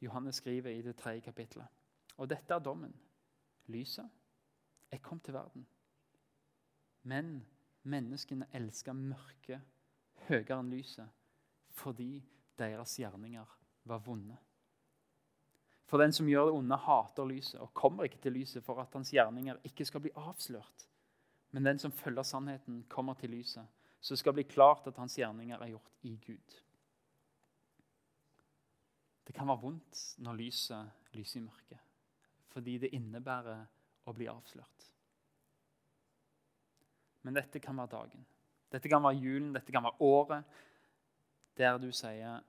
Johannes 0.00 0.40
skriver 0.40 0.72
i 0.72 0.80
det 0.86 0.96
tredje 0.96 1.26
kapitlet. 1.26 1.68
Og 2.16 2.30
dette 2.30 2.56
er 2.56 2.64
dommen. 2.64 2.94
Lyset 3.68 4.08
er 4.90 5.02
kommet 5.04 5.28
til 5.28 5.36
verden. 5.36 5.66
Men 7.02 7.42
menneskene 7.82 8.48
elsker 8.56 8.96
mørket 8.96 9.60
høyere 10.30 10.60
enn 10.60 10.70
lyset 10.72 11.16
fordi 11.80 12.20
deres 12.60 12.96
gjerninger 13.00 13.58
var 13.88 14.02
vonde. 14.04 14.36
For 15.90 15.98
den 15.98 16.12
som 16.14 16.28
gjør 16.28 16.50
det 16.50 16.54
onde, 16.58 16.76
hater 16.76 17.26
lyset 17.26 17.58
og 17.62 17.72
kommer 17.74 18.06
ikke 18.06 18.20
til 18.22 18.36
lyset 18.36 18.62
for 18.62 18.78
at 18.82 18.92
hans 18.94 19.10
gjerninger 19.10 19.58
ikke 19.66 19.86
skal 19.88 20.04
bli 20.04 20.12
avslørt. 20.14 20.86
Men 21.50 21.66
den 21.66 21.80
som 21.82 21.92
følger 21.92 22.22
sannheten, 22.22 22.84
kommer 22.88 23.16
til 23.18 23.32
lyset, 23.34 23.66
så 24.00 24.16
skal 24.16 24.32
det 24.32 24.44
bli 24.44 24.52
klart 24.54 24.86
at 24.86 24.98
hans 25.00 25.16
gjerninger 25.18 25.58
er 25.58 25.72
gjort 25.72 25.96
i 26.06 26.14
Gud. 26.26 26.58
Det 29.26 29.34
kan 29.34 29.48
være 29.50 29.62
vondt 29.62 29.98
når 30.22 30.38
lyset 30.38 31.14
lyser 31.14 31.40
i 31.40 31.44
mørket, 31.44 31.82
fordi 32.54 32.78
det 32.82 32.94
innebærer 32.94 33.66
å 34.06 34.14
bli 34.14 34.30
avslørt. 34.30 34.86
Men 37.22 37.36
dette 37.36 37.60
kan 37.62 37.76
være 37.76 37.92
dagen. 37.96 38.24
Dette 38.70 38.88
kan 38.88 39.02
være 39.02 39.18
julen, 39.18 39.52
dette 39.54 39.72
kan 39.72 39.84
være 39.84 40.00
året 40.00 40.44
der 41.58 41.76
du 41.78 41.90
sier 41.92 42.40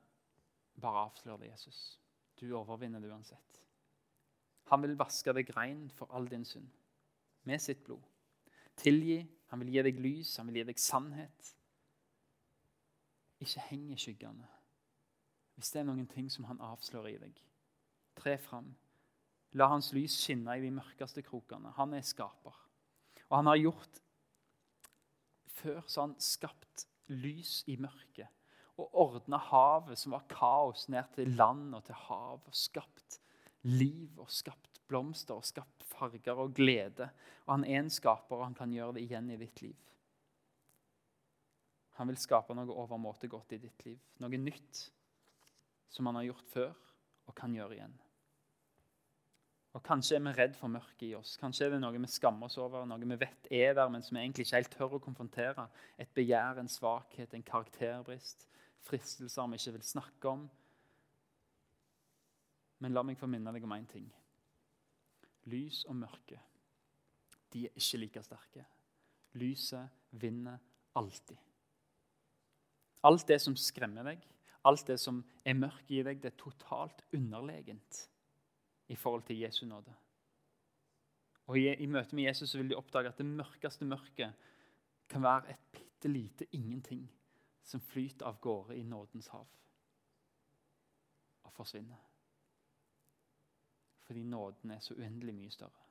bare 0.81 1.05
avslør 1.07 1.41
det, 1.41 1.49
Jesus. 1.51 1.99
Du 2.39 2.53
overvinner 2.57 3.01
det 3.01 3.11
uansett. 3.11 3.59
Han 4.71 4.85
vil 4.85 4.95
vaske 4.97 5.33
deg 5.35 5.49
rein 5.57 5.89
for 5.91 6.13
all 6.15 6.29
din 6.31 6.45
synd 6.47 6.69
med 7.43 7.59
sitt 7.59 7.83
blod 7.83 8.05
tilgi, 8.81 9.19
han 9.51 9.61
vil 9.61 9.73
gi 9.75 9.83
deg 9.87 9.99
lys, 10.01 10.35
han 10.39 10.49
vil 10.49 10.61
gi 10.61 10.67
deg 10.71 10.81
sannhet. 10.81 11.53
Ikke 13.41 13.65
heng 13.69 13.89
i 13.91 13.99
skyggene. 13.99 14.47
Hvis 15.57 15.73
det 15.73 15.81
er 15.81 15.89
noen 15.89 16.07
ting 16.09 16.29
som 16.31 16.47
han 16.49 16.61
avslører 16.63 17.11
i 17.11 17.19
deg, 17.21 17.41
tre 18.17 18.37
fram. 18.41 18.71
La 19.57 19.67
hans 19.71 19.91
lys 19.95 20.15
skinne 20.15 20.55
i 20.55 20.63
de 20.63 20.71
mørkeste 20.73 21.23
krokene. 21.25 21.73
Han 21.75 21.93
er 21.97 22.05
skaper. 22.07 22.55
Og 23.27 23.35
han 23.37 23.49
har 23.51 23.59
gjort 23.59 23.99
Før 25.61 25.81
så 25.85 26.01
har 26.01 26.07
han 26.09 26.19
skapt 26.21 26.87
lys 27.11 27.61
i 27.69 27.77
mørket 27.81 28.29
og 28.81 28.95
ordna 28.97 29.37
havet, 29.37 29.99
som 29.99 30.15
var 30.15 30.27
kaos, 30.31 30.87
ned 30.89 31.09
til 31.15 31.35
land 31.37 31.75
og 31.77 31.83
til 31.85 31.97
hav. 32.07 32.41
Og 32.47 32.55
skapt 32.55 33.19
liv 33.67 34.19
og 34.19 34.29
skapt 34.31 34.81
blomster 34.89 35.37
og 35.37 35.45
skapt 35.47 35.85
farger 35.91 36.39
og 36.39 36.55
glede. 36.57 37.11
Og 37.45 37.55
han 37.55 37.65
er 37.67 37.83
en 37.83 37.93
skaper, 37.93 38.39
og 38.39 38.47
han 38.49 38.57
kan 38.57 38.73
gjøre 38.73 38.97
det 38.97 39.05
igjen 39.05 39.29
i 39.31 39.39
ditt 39.39 39.61
liv. 39.63 39.77
Han 41.99 42.09
vil 42.09 42.17
skape 42.17 42.55
noe 42.57 42.73
overmåte 42.73 43.29
godt 43.29 43.53
i 43.53 43.61
ditt 43.61 43.85
liv. 43.85 43.99
Noe 44.23 44.39
nytt 44.41 44.87
som 45.91 46.07
han 46.07 46.17
har 46.21 46.31
gjort 46.31 46.53
før, 46.53 46.71
og 47.27 47.35
kan 47.37 47.53
gjøre 47.53 47.77
igjen. 47.77 47.93
Og 49.71 49.83
Kanskje 49.83 50.17
er 50.17 50.23
vi 50.25 50.31
redd 50.35 50.55
for 50.59 50.71
mørket 50.71 51.05
i 51.07 51.13
oss. 51.15 51.37
Kanskje 51.39 51.65
er 51.65 51.75
det 51.75 51.79
noe 51.79 51.95
vi 51.95 52.07
skammer 52.11 52.49
oss 52.49 52.57
over, 52.59 52.83
noe 52.87 53.07
vi 53.07 53.17
vet 53.21 53.47
er 53.55 53.75
der, 53.77 53.91
men 53.91 54.03
som 54.03 54.17
vi 54.17 54.23
egentlig 54.25 54.45
ikke 54.45 54.57
helt 54.57 54.73
tør 54.75 54.97
å 54.97 55.03
konfrontere. 55.03 55.67
Et 55.95 56.11
begjær, 56.15 56.59
en 56.59 56.71
svakhet, 56.71 57.31
en 57.33 57.45
karakterbrist, 57.47 58.47
fristelser 58.83 59.47
vi 59.47 59.61
ikke 59.61 59.75
vil 59.77 59.85
snakke 59.87 60.33
om. 60.33 60.43
Men 62.83 62.97
la 62.97 63.05
meg 63.07 63.19
få 63.19 63.31
minne 63.31 63.53
deg 63.55 63.63
om 63.63 63.77
én 63.77 63.87
ting. 63.87 64.11
Lys 65.51 65.85
og 65.87 65.95
mørke, 66.01 66.41
de 67.53 67.65
er 67.69 67.79
ikke 67.79 68.03
like 68.03 68.27
sterke. 68.27 68.67
Lyset 69.39 70.19
vinner 70.19 70.59
alltid. 70.99 71.39
Alt 73.07 73.29
det 73.31 73.39
som 73.41 73.55
skremmer 73.57 74.05
deg, 74.11 74.19
alt 74.67 74.83
det 74.85 74.99
som 75.01 75.23
er 75.47 75.57
mørkt 75.57 75.89
i 75.89 76.03
deg, 76.05 76.19
det 76.21 76.33
er 76.33 76.41
totalt 76.43 77.05
underlegent 77.15 78.10
i 78.91 78.95
forhold 78.95 79.23
til 79.23 79.39
Jesu 79.39 79.65
nåde. 79.65 79.93
Og 81.47 81.59
I, 81.59 81.73
i 81.83 81.85
møte 81.85 82.15
med 82.15 82.23
Jesus 82.23 82.55
vil 82.57 82.69
de 82.69 82.75
oppdage 82.75 83.07
at 83.11 83.17
det 83.17 83.25
mørkeste 83.25 83.85
mørket 83.85 84.33
kan 85.09 85.23
være 85.23 85.49
et 85.51 85.65
bitte 85.71 86.07
lite 86.07 86.47
ingenting 86.55 87.05
som 87.63 87.81
flyter 87.81 88.25
av 88.27 88.39
gårde 88.41 88.77
i 88.77 88.83
nådens 88.83 89.27
hav 89.31 89.47
og 91.43 91.53
forsvinner. 91.53 92.07
Fordi 94.01 94.23
nåden 94.23 94.71
er 94.71 94.79
så 94.79 94.93
uendelig 94.93 95.35
mye 95.35 95.51
større. 95.51 95.87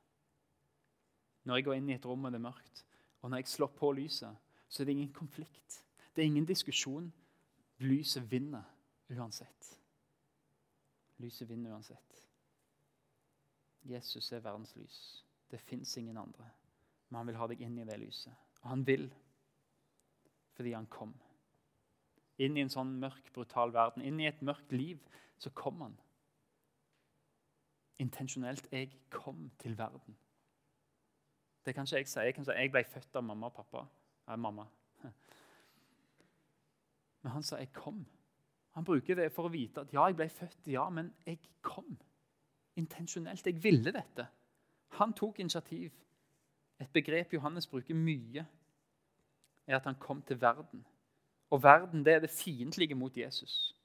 Når 1.45 1.57
jeg 1.57 1.65
går 1.65 1.75
inn 1.75 1.89
i 1.89 1.95
et 1.97 2.07
rom 2.07 2.25
og 2.25 2.33
det 2.33 2.41
er 2.41 2.49
mørkt, 2.49 2.85
og 3.21 3.31
når 3.31 3.41
jeg 3.41 3.49
slår 3.49 3.73
på 3.77 3.93
lyset, 3.97 4.37
så 4.69 4.83
er 4.83 4.85
det 4.85 4.93
ingen 4.93 5.13
konflikt. 5.13 5.85
Det 6.17 6.23
er 6.23 6.27
ingen 6.27 6.47
diskusjon. 6.47 7.13
Lyset 7.79 8.31
vinner 8.31 8.65
uansett. 9.11 9.79
Lyset 11.19 11.49
vinner 11.49 11.73
uansett. 11.73 12.30
Jesus 13.85 14.33
er 14.33 14.45
verdens 14.45 14.77
lys. 14.77 15.25
Det 15.51 15.61
fins 15.61 15.97
ingen 15.97 16.16
andre. 16.16 16.51
Men 17.09 17.16
han 17.16 17.27
vil 17.27 17.38
ha 17.40 17.49
deg 17.51 17.62
inn 17.64 17.79
i 17.79 17.87
det 17.88 17.99
lyset. 18.01 18.33
Og 18.62 18.69
han 18.71 18.87
vil 18.87 19.09
fordi 20.55 20.73
han 20.77 20.87
kom. 20.93 21.14
Inn 22.40 22.57
i 22.57 22.61
en 22.61 22.73
sånn 22.73 22.90
mørk, 23.01 23.31
brutal 23.33 23.73
verden, 23.73 24.03
inn 24.05 24.21
i 24.21 24.27
et 24.29 24.43
mørkt 24.45 24.73
liv, 24.73 25.01
så 25.40 25.49
kom 25.57 25.81
han. 25.81 25.95
Intensjonelt. 28.01 28.69
Jeg 28.73 28.90
kom 29.12 29.51
til 29.61 29.79
verden. 29.79 30.16
Det 31.64 31.75
kan 31.75 31.88
ikke 31.88 31.97
jeg 32.03 32.09
si. 32.09 32.21
Jeg 32.21 32.37
kan 32.37 32.45
si 32.45 32.57
jeg 32.57 32.73
ble 32.73 32.85
født 32.85 33.16
av 33.16 33.25
mamma 33.25 33.49
og 33.49 33.57
pappa. 33.57 33.87
Nei, 34.29 34.37
mamma. 34.37 34.66
Men 37.23 37.33
han 37.33 37.43
sa 37.43 37.57
'jeg 37.57 37.73
kom'. 37.73 38.05
Han 38.71 38.85
bruker 38.85 39.14
det 39.14 39.33
for 39.33 39.49
å 39.49 39.53
vite 39.53 39.81
at 39.81 39.93
ja, 39.93 40.07
jeg 40.07 40.16
ble 40.16 40.29
født, 40.29 40.69
ja, 40.71 40.88
men 40.90 41.11
jeg 41.27 41.40
kom. 41.62 41.99
Intensjonelt. 42.81 43.47
Jeg 43.47 43.62
ville 43.62 43.93
dette. 43.95 44.27
Han 44.99 45.12
tok 45.16 45.38
initiativ. 45.40 45.93
Et 46.81 46.88
begrep 46.93 47.35
Johannes 47.37 47.66
bruker 47.69 47.95
mye, 47.95 48.47
er 49.66 49.77
at 49.77 49.85
han 49.85 49.99
kom 50.01 50.23
til 50.23 50.40
verden. 50.40 50.87
Og 51.51 51.62
verden 51.62 52.05
det 52.05 52.14
er 52.14 52.25
det 52.25 52.31
fiendtlige 52.31 52.95
mot 52.95 53.16
Jesus. 53.16 53.77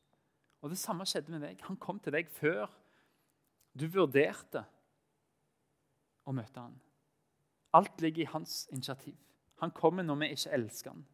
Og 0.61 0.69
Det 0.69 0.77
samme 0.77 1.05
skjedde 1.05 1.31
med 1.31 1.41
deg. 1.41 1.61
Han 1.67 1.77
kom 1.77 1.99
til 1.99 2.13
deg 2.13 2.29
før 2.29 2.71
du 3.79 3.85
vurderte 3.91 4.63
å 6.25 6.33
møte 6.33 6.59
han. 6.59 6.79
Alt 7.75 8.01
ligger 8.01 8.23
i 8.23 8.31
hans 8.31 8.67
initiativ. 8.71 9.17
Han 9.61 9.71
kommer 9.71 10.03
når 10.03 10.15
vi 10.15 10.31
ikke 10.33 10.55
elsker 10.57 10.93
han. 10.93 11.05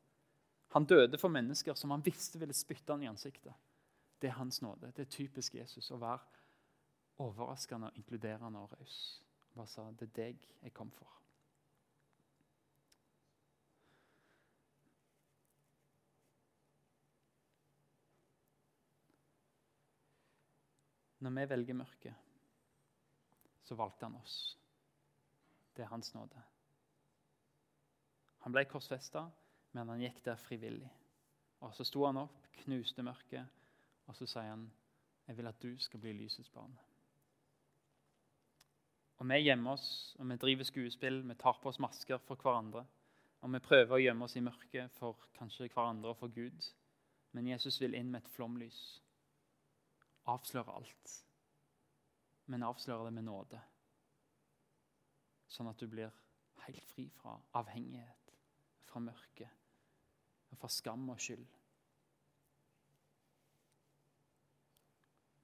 Han 0.71 0.85
døde 0.85 1.17
for 1.17 1.33
mennesker 1.33 1.73
som 1.75 1.91
han 1.91 2.05
visste 2.05 2.39
ville 2.39 2.55
spytte 2.55 2.93
han 2.93 3.03
i 3.03 3.09
ansiktet. 3.09 3.53
Det 4.21 4.29
er 4.29 4.37
hans 4.37 4.61
nåde. 4.61 4.91
Det 4.95 5.03
er 5.07 5.11
typisk 5.11 5.55
Jesus 5.55 5.91
å 5.91 5.99
være 5.99 6.21
overraskende, 7.21 7.91
inkluderende 7.95 8.59
og 8.59 8.71
raus. 8.73 9.21
Bare 9.55 9.67
sa 9.67 9.89
det 9.91 10.09
er 10.09 10.15
deg 10.15 10.45
jeg 10.61 10.73
kom 10.73 10.91
for. 10.95 11.17
Når 21.21 21.35
vi 21.35 21.49
velger 21.49 21.77
mørket, 21.77 22.13
så 23.63 23.75
valgte 23.77 24.07
han 24.07 24.15
oss. 24.17 24.37
Det 25.75 25.83
er 25.83 25.91
hans 25.91 26.13
nåde. 26.15 26.41
Han 28.41 28.55
ble 28.55 28.65
korsfesta, 28.65 29.27
men 29.77 29.91
han 29.93 30.01
gikk 30.01 30.23
der 30.25 30.41
frivillig. 30.41 30.89
Og 31.61 31.75
Så 31.77 31.85
sto 31.85 32.07
han 32.07 32.17
opp, 32.17 32.47
knuste 32.63 33.05
mørket, 33.05 33.45
og 34.07 34.15
så 34.15 34.25
sier 34.25 34.49
han, 34.49 34.71
'Jeg 35.27 35.37
vil 35.37 35.47
at 35.47 35.61
du 35.61 35.77
skal 35.79 35.99
bli 35.99 36.13
lysets 36.13 36.49
barn'. 36.49 36.90
Og 39.21 39.27
Vi 39.29 39.37
gjemmer 39.37 39.75
oss, 39.75 40.15
og 40.19 40.29
vi 40.29 40.35
driver 40.41 40.65
skuespill, 40.65 41.19
vi 41.29 41.35
tar 41.37 41.59
på 41.61 41.69
oss 41.69 41.77
masker 41.79 42.17
for 42.25 42.41
hverandre. 42.41 42.81
Og 43.45 43.53
vi 43.53 43.59
prøver 43.61 43.93
å 43.93 43.99
gjemme 44.01 44.25
oss 44.25 44.33
i 44.35 44.41
mørket 44.41 44.89
for 44.97 45.27
kanskje 45.37 45.67
hverandre 45.69 46.09
og 46.09 46.17
for 46.17 46.33
Gud. 46.33 46.65
Men 47.37 47.51
Jesus 47.51 47.77
vil 47.81 47.93
inn 47.93 48.09
med 48.09 48.23
et 48.23 48.33
flomlys. 48.33 48.79
Avsløre 50.25 50.73
alt. 50.73 51.13
Men 52.49 52.65
avsløre 52.65 53.11
det 53.11 53.13
med 53.19 53.29
nåde. 53.29 53.61
Sånn 55.53 55.69
at 55.69 55.77
du 55.77 55.85
blir 55.85 56.09
helt 56.65 56.83
fri 56.89 57.05
fra 57.21 57.37
avhengighet, 57.61 58.35
fra 58.89 59.05
mørket, 59.05 59.57
fra 60.57 60.69
skam 60.81 61.09
og 61.13 61.21
skyld. 61.21 61.45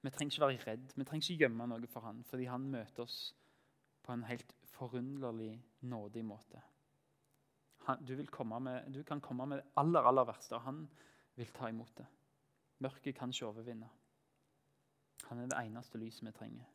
Vi 0.02 0.10
trenger 0.10 0.34
ikke 0.34 0.46
være 0.48 0.64
redd, 0.66 0.94
vi 0.96 1.04
trenger 1.04 1.30
ikke 1.30 1.44
gjemme 1.44 1.66
noe 1.70 1.90
for 1.90 2.06
han, 2.10 2.24
fordi 2.26 2.50
han 2.50 2.66
møter 2.74 3.06
oss 3.06 3.28
på 4.08 4.14
en 4.16 4.24
helt 4.24 4.54
forunderlig 4.64 5.64
nådig 5.80 6.24
måte. 6.24 6.62
Han, 7.84 8.04
du, 8.04 8.16
med, 8.60 8.92
du, 8.92 9.02
kan 9.04 9.20
komme 9.20 9.46
med 9.46 9.58
det 9.58 9.64
aller, 9.76 10.00
aller 10.00 10.24
verste, 10.24 10.54
og 10.56 10.62
han 10.62 10.86
vil 11.34 11.50
ta 11.52 11.68
imot 11.68 11.92
det. 11.96 12.06
Mørket 12.78 13.16
kan 13.18 13.28
ikke 13.28 13.46
overvinne. 13.46 13.88
Han 15.28 15.38
er 15.38 15.50
det 15.50 15.58
eneste 15.60 15.98
lyset 16.00 16.24
vi 16.24 16.32
trenger. 16.32 16.70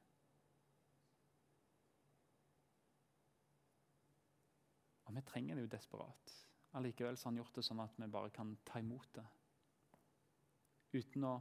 Og 5.05 5.15
vi 5.15 5.21
trenger 5.21 5.55
det 5.55 5.63
jo 5.65 5.71
desperat. 5.71 6.35
Allikevel 6.73 7.17
har 7.17 7.31
han 7.31 7.39
gjort 7.41 7.55
det 7.55 7.63
sånn 7.65 7.81
at 7.81 7.97
vi 7.97 8.09
bare 8.13 8.29
kan 8.29 8.51
ta 8.65 8.81
imot 8.83 9.09
det. 9.17 9.25
Uten 10.93 11.25
å 11.25 11.33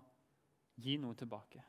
gi 0.81 0.97
noe 0.97 1.21
tilbake. 1.21 1.67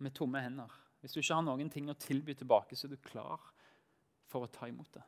Med 0.00 0.16
tomme 0.16 0.40
hender. 0.40 0.80
Hvis 1.02 1.16
du 1.16 1.18
ikke 1.18 1.34
har 1.34 1.42
noen 1.42 1.70
ting 1.70 1.88
å 1.90 1.98
tilby 1.98 2.36
tilbake, 2.38 2.76
så 2.78 2.86
er 2.86 2.94
du 2.94 3.02
klar 3.02 3.42
for 4.30 4.46
å 4.46 4.50
ta 4.54 4.68
imot 4.70 4.92
det. 4.94 5.02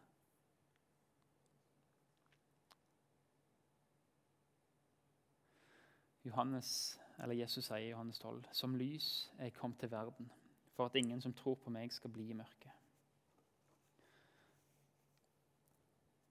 Johannes, 6.25 6.99
eller 7.23 7.39
Jesus 7.39 7.69
sier 7.69 7.85
i 7.85 7.93
Johannes 7.93 8.19
12.: 8.19 8.49
Som 8.57 8.75
lys 8.81 9.31
er 9.39 9.53
jeg 9.53 9.59
kommet 9.61 9.79
til 9.79 9.93
verden, 9.93 10.31
for 10.75 10.91
at 10.91 10.97
ingen 10.99 11.21
som 11.23 11.37
tror 11.37 11.61
på 11.63 11.71
meg, 11.71 11.93
skal 11.93 12.11
bli 12.11 12.31
i 12.33 12.37
mørket. 12.39 12.73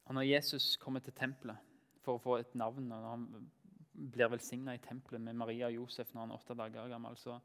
Og 0.06 0.16
Når 0.18 0.28
Jesus 0.28 0.76
kommer 0.78 1.00
til 1.00 1.16
tempelet 1.16 1.58
for 2.04 2.18
å 2.18 2.22
få 2.22 2.40
et 2.42 2.56
navn, 2.60 2.92
og 2.92 3.00
når 3.00 3.10
han 3.10 3.52
blir 3.94 4.28
velsigna 4.34 4.76
i 4.76 4.82
tempelet 4.84 5.22
med 5.22 5.38
Maria 5.40 5.70
og 5.70 5.78
Josef 5.78 6.12
når 6.12 6.22
han 6.22 6.34
er 6.34 6.42
åtte 6.42 6.58
dager 6.60 6.90
gammel, 6.92 7.16
så, 7.18 7.38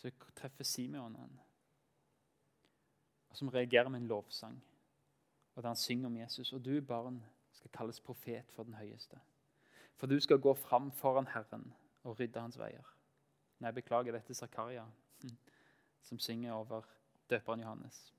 så 0.00 0.10
treffer 0.36 0.64
Simeon 0.64 1.16
han, 1.16 1.40
som 3.32 3.48
reagerer 3.48 3.88
med 3.88 4.00
en 4.00 4.06
lovsang. 4.06 4.62
Og 5.54 5.62
der 5.62 5.68
han 5.68 5.76
synger 5.76 6.06
om 6.06 6.16
Jesus. 6.16 6.52
Og 6.52 6.64
du, 6.64 6.80
barn, 6.80 7.22
skal 7.52 7.70
kalles 7.70 8.00
profet 8.00 8.52
for 8.54 8.62
den 8.62 8.74
høyeste. 8.74 9.18
For 9.96 10.06
du 10.06 10.20
skal 10.20 10.38
gå 10.38 10.54
fram 10.54 10.92
foran 10.92 11.26
Herren 11.26 11.72
og 12.02 12.20
rydde 12.20 12.40
hans 12.40 12.58
veier. 12.58 12.86
Nei, 13.60 13.72
beklager, 13.76 14.16
dette 14.16 14.32
er 14.32 14.38
Zakaria 14.38 14.86
som 16.02 16.18
synger 16.18 16.52
over 16.52 16.82
døperen 17.30 17.60
Johannes. 17.60 18.14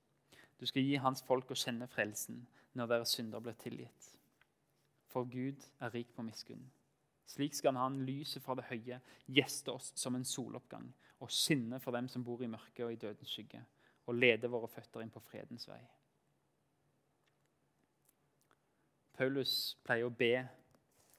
Du 0.59 0.65
skal 0.65 0.85
gi 0.85 0.99
hans 1.01 1.23
folk 1.25 1.49
å 1.51 1.57
kjenne 1.57 1.87
frelsen 1.89 2.43
når 2.77 2.91
deres 2.93 3.15
synder 3.17 3.41
blir 3.41 3.57
tilgitt. 3.57 4.11
For 5.09 5.25
Gud 5.25 5.65
er 5.79 5.93
rik 5.95 6.13
på 6.13 6.23
miskunn. 6.23 6.61
Slik 7.31 7.55
skal 7.55 7.77
han 7.79 8.01
lyset 8.03 8.43
fra 8.43 8.57
det 8.59 8.67
høye 8.67 8.97
gjeste 9.31 9.71
oss 9.71 9.93
som 9.95 10.17
en 10.17 10.27
soloppgang 10.27 10.89
og 11.21 11.31
skinne 11.31 11.79
for 11.79 11.95
dem 11.95 12.09
som 12.11 12.25
bor 12.25 12.41
i 12.43 12.49
mørket 12.49 12.83
og 12.83 12.91
i 12.91 12.99
dødens 12.99 13.31
skygge, 13.31 13.61
og 14.09 14.17
lede 14.17 14.49
våre 14.51 14.67
føtter 14.67 15.03
inn 15.03 15.13
på 15.13 15.21
fredens 15.23 15.67
vei. 15.69 15.79
Paulus 19.15 19.77
pleier 19.85 20.09
å 20.09 20.15
be 20.17 20.33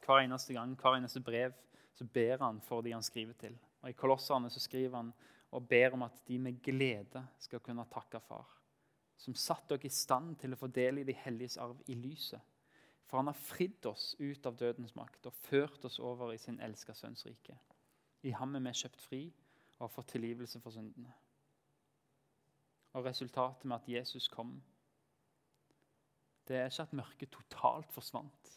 hver 0.03 0.25
eneste 0.25 0.57
gang, 0.57 0.75
hver 0.75 0.99
eneste 0.99 1.23
brev, 1.23 1.55
så 1.95 2.05
ber 2.05 2.41
han 2.43 2.59
for 2.67 2.83
de 2.83 2.93
han 2.97 3.05
skriver 3.07 3.39
til. 3.39 3.55
Og 3.83 3.93
I 3.93 3.97
Kolosserne 3.97 4.51
så 4.51 4.61
skriver 4.61 4.97
han 4.99 5.13
og 5.53 5.69
ber 5.69 5.95
om 5.95 6.03
at 6.09 6.19
de 6.27 6.39
med 6.43 6.59
glede 6.65 7.23
skal 7.39 7.63
kunne 7.63 7.87
takke 7.93 8.21
Far, 8.27 8.49
som 9.17 9.37
satt 9.39 9.69
dere 9.71 9.87
i 9.87 9.93
stand 9.93 10.35
til 10.41 10.55
å 10.55 10.59
få 10.59 10.69
del 10.73 11.03
i 11.03 11.07
de 11.07 11.17
helliges 11.25 11.59
arv 11.63 11.79
i 11.87 11.97
lyset. 11.97 12.41
For 13.13 13.21
han 13.21 13.29
har 13.29 13.37
fridd 13.37 13.85
oss 13.85 14.15
ut 14.19 14.47
av 14.49 14.55
dødens 14.57 14.95
makt 14.97 15.27
og 15.29 15.35
ført 15.37 15.83
oss 15.85 15.99
over 16.01 16.31
i 16.33 16.39
sin 16.41 16.57
elska 16.65 16.95
sønns 16.97 17.27
rike. 17.27 17.59
I 18.25 18.33
ham 18.33 18.57
er 18.57 18.63
vi 18.65 18.73
kjøpt 18.79 19.03
fri 19.05 19.19
og 19.75 19.83
har 19.83 19.91
fått 19.93 20.15
tilgivelse 20.15 20.63
for 20.65 20.73
syndene. 20.73 21.13
Og 22.97 23.05
resultatet 23.05 23.69
med 23.69 23.77
at 23.77 23.91
Jesus 23.93 24.31
kom, 24.33 24.55
det 26.49 26.57
er 26.57 26.73
ikke 26.73 26.89
at 26.89 26.97
mørket 26.97 27.37
totalt 27.37 27.93
forsvant, 27.93 28.55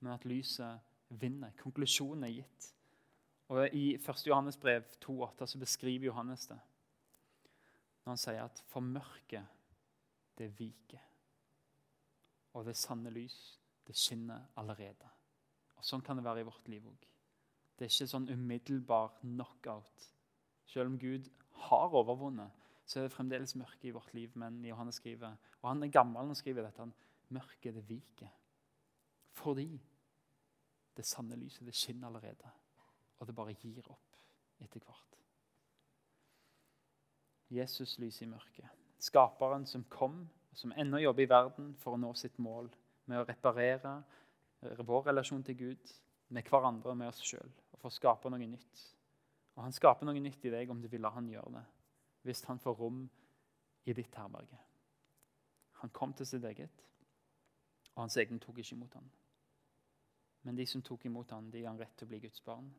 men 0.00 0.12
at 0.12 0.26
lyset 0.26 0.82
vinner. 1.08 1.54
Konklusjonen 1.62 2.26
er 2.26 2.34
gitt. 2.40 2.72
Og 3.54 3.62
I 3.70 3.92
1. 3.94 4.26
Johannes 4.26 4.58
brev 4.58 4.90
2,8 5.06 5.46
så 5.46 5.62
beskriver 5.62 6.10
Johannes 6.10 6.50
det 6.50 6.58
når 8.02 8.10
han 8.10 8.20
sier 8.22 8.42
at 8.42 8.60
for 8.70 8.82
mørket, 8.82 9.46
det 10.38 10.52
viker. 10.58 11.02
Og 12.56 12.64
det 12.64 12.76
sanne 12.78 13.12
lys, 13.12 13.36
det 13.86 13.96
skinner 13.96 14.48
allerede. 14.56 15.10
Og 15.76 15.84
Sånn 15.84 16.02
kan 16.02 16.16
det 16.16 16.24
være 16.24 16.42
i 16.42 16.48
vårt 16.48 16.68
liv 16.72 16.86
òg. 16.88 17.02
Det 17.76 17.84
er 17.84 17.92
ikke 17.92 18.08
sånn 18.08 18.30
umiddelbar 18.32 19.18
knockout. 19.20 20.06
Selv 20.66 20.88
om 20.88 20.96
Gud 20.98 21.28
har 21.68 21.92
overvunnet, 21.92 22.64
så 22.86 23.00
er 23.00 23.06
det 23.06 23.12
fremdeles 23.12 23.56
mørke 23.58 23.90
i 23.90 23.92
vårt 23.92 24.14
liv. 24.16 24.32
Men 24.40 24.62
Johannes 24.64 25.02
skriver, 25.02 25.36
og 25.60 25.68
han 25.68 25.84
er 25.84 25.92
gammel 25.92 26.22
når 26.22 26.32
han 26.32 26.40
skriver 26.40 26.64
dette, 26.64 26.86
han, 26.86 26.94
mørket 27.28 27.74
det 27.74 27.88
viker. 27.88 28.32
Fordi 29.36 29.68
Det 30.96 31.04
sanne 31.04 31.36
lyset 31.36 31.66
det 31.66 31.74
skinner 31.76 32.08
allerede, 32.08 32.50
og 33.18 33.26
det 33.28 33.34
bare 33.36 33.52
gir 33.52 33.84
opp 33.92 34.14
etter 34.64 34.80
hvert. 34.80 35.18
Jesus 37.52 37.98
lyser 37.98 38.24
i 38.24 38.30
mørket. 38.30 38.70
Skaperen 38.96 39.66
som 39.68 39.84
kom, 39.92 40.22
som 40.56 40.72
ennå 40.72 40.98
jobber 40.98 41.22
i 41.22 41.30
verden 41.30 41.74
for 41.80 41.94
å 41.94 42.00
nå 42.00 42.12
sitt 42.16 42.38
mål 42.40 42.70
med 43.06 43.20
å 43.20 43.26
reparere 43.28 43.98
vår 44.60 45.08
relasjon 45.10 45.44
til 45.44 45.56
Gud, 45.56 45.90
med 46.28 46.48
hverandre 46.48 46.90
og 46.90 46.98
med 46.98 47.10
oss 47.12 47.20
sjøl, 47.22 47.50
og 47.72 47.78
for 47.78 47.90
å 47.90 47.94
skape 47.94 48.30
noe 48.32 48.48
nytt. 48.48 48.84
Og 49.56 49.62
Han 49.62 49.76
skaper 49.76 50.08
noe 50.08 50.20
nytt 50.20 50.44
i 50.44 50.52
deg 50.52 50.70
om 50.72 50.80
du 50.82 50.88
vil 50.88 51.04
la 51.04 51.12
han 51.14 51.28
gjøre 51.28 51.52
det, 51.58 51.64
hvis 52.26 52.42
han 52.48 52.58
får 52.58 52.74
rom 52.80 53.04
i 53.86 53.94
ditt 53.94 54.16
herberge. 54.18 54.58
Han 55.82 55.92
kom 55.94 56.12
til 56.16 56.26
sitt 56.26 56.44
eget, 56.44 56.82
og 57.94 58.02
hans 58.06 58.16
egne 58.16 58.40
tok 58.42 58.58
ikke 58.58 58.74
imot 58.74 58.96
ham. 58.98 59.10
Men 60.42 60.56
de 60.56 60.66
som 60.66 60.82
tok 60.82 61.06
imot 61.06 61.30
ham, 61.30 61.50
de 61.50 61.62
ga 61.62 61.70
han 61.70 61.80
rett 61.80 61.96
til 61.96 62.08
å 62.08 62.10
bli 62.10 62.22
Guds 62.24 62.42
barn, 62.44 62.72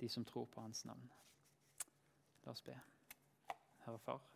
de 0.00 0.08
som 0.08 0.24
tror 0.24 0.46
på 0.46 0.62
hans 0.62 0.84
navn. 0.86 1.10
La 2.44 2.52
oss 2.52 2.62
be. 2.62 2.78
Herre 3.84 3.98
Far. 3.98 4.33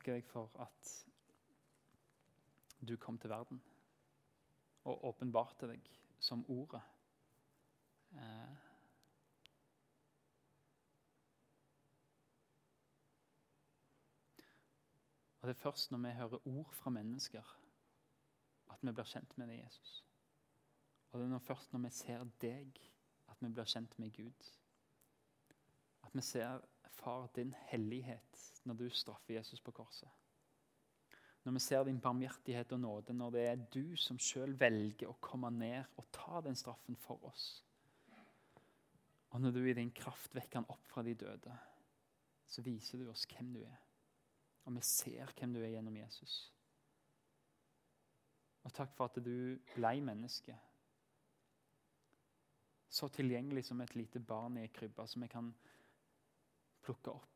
Takker 0.00 0.16
deg 0.16 0.24
for 0.24 0.48
at 0.56 0.90
du 2.88 2.96
kom 2.96 3.18
til 3.20 3.30
verden 3.30 3.60
og 4.88 5.04
åpenbarte 5.04 5.68
deg 5.68 5.84
som 6.20 6.44
Ordet. 6.48 6.80
Uh, 8.16 8.56
og 15.40 15.48
Det 15.48 15.50
er 15.50 15.60
først 15.60 15.90
når 15.90 15.98
vi 15.98 16.14
hører 16.16 16.48
ord 16.48 16.72
fra 16.72 16.90
mennesker, 16.90 17.56
at 18.70 18.78
vi 18.80 18.92
blir 18.92 19.04
kjent 19.04 19.36
med 19.38 19.52
deg, 19.52 19.60
Jesus. 19.64 20.04
Og 21.10 21.20
det 21.20 21.32
er 21.32 21.38
først 21.44 21.72
når 21.72 21.84
vi 21.84 21.90
ser 21.90 22.24
deg, 22.40 22.80
at 23.28 23.36
vi 23.40 23.52
blir 23.52 23.68
kjent 23.68 23.98
med 23.98 24.16
Gud. 24.16 24.52
At 26.02 26.14
vi 26.14 26.22
ser, 26.22 26.64
Far, 26.98 27.28
din 27.36 27.54
hellighet 27.70 28.40
når 28.64 28.74
du 28.74 28.88
straffer 28.90 29.34
Jesus 29.34 29.60
på 29.60 29.72
korset. 29.72 30.08
Når 31.44 31.52
vi 31.56 31.62
ser 31.64 31.84
din 31.84 32.00
barmhjertighet 32.00 32.72
og 32.72 32.80
nåde, 32.80 33.12
når 33.16 33.30
det 33.30 33.44
er 33.46 33.64
du 33.72 33.96
som 33.96 34.18
sjøl 34.20 34.52
velger 34.60 35.08
å 35.08 35.16
komme 35.24 35.48
ned 35.54 35.96
og 35.96 36.08
ta 36.12 36.42
den 36.44 36.58
straffen 36.58 36.98
for 37.00 37.22
oss. 37.30 37.64
Og 39.30 39.40
når 39.40 39.54
du 39.54 39.60
i 39.64 39.76
din 39.78 39.92
kraft 39.94 40.34
vekker 40.34 40.60
han 40.60 40.72
opp 40.72 40.90
fra 40.90 41.04
de 41.06 41.14
døde, 41.14 41.56
så 42.50 42.62
viser 42.66 42.98
du 42.98 43.10
oss 43.10 43.28
hvem 43.30 43.52
du 43.54 43.60
er. 43.62 43.78
Og 44.66 44.74
vi 44.76 44.82
ser 44.84 45.30
hvem 45.38 45.54
du 45.54 45.62
er 45.62 45.72
gjennom 45.72 45.96
Jesus. 45.96 46.34
Og 48.66 48.74
takk 48.76 48.92
for 48.96 49.08
at 49.08 49.22
du 49.24 49.56
blei 49.74 50.00
menneske. 50.04 50.56
Så 52.90 53.08
tilgjengelig 53.14 53.64
som 53.68 53.80
et 53.80 53.94
lite 53.96 54.20
barn 54.20 54.58
i 54.58 54.66
ei 54.66 54.72
krybbe, 54.74 55.06
som 55.08 55.22
vi 55.22 55.30
kan 55.30 55.52
plukke 56.84 57.12
opp. 57.12 57.26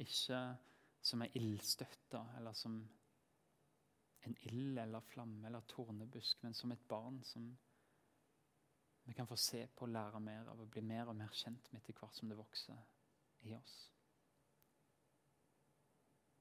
Ikke 0.00 0.40
som 1.02 1.22
ei 1.24 1.30
ildstøtte 1.40 2.20
eller 2.38 2.56
som 2.56 2.78
en 4.28 4.36
ild 4.50 4.78
eller 4.78 5.00
flamme 5.00 5.48
eller 5.48 5.60
tornebusk, 5.68 6.42
men 6.42 6.54
som 6.54 6.72
et 6.72 6.88
barn 6.88 7.22
som 7.24 7.50
vi 9.04 9.14
kan 9.16 9.26
få 9.26 9.36
se 9.36 9.66
på 9.66 9.86
og 9.86 9.94
lære 9.94 10.20
mer 10.20 10.50
av 10.52 10.60
og 10.60 10.68
bli 10.70 10.82
mer 10.84 11.08
og 11.08 11.16
mer 11.16 11.32
kjent 11.34 11.72
med 11.72 11.80
etter 11.80 11.96
hvert 11.98 12.16
som 12.16 12.28
det 12.28 12.38
vokser 12.38 12.82
i 13.48 13.54
oss. 13.56 13.76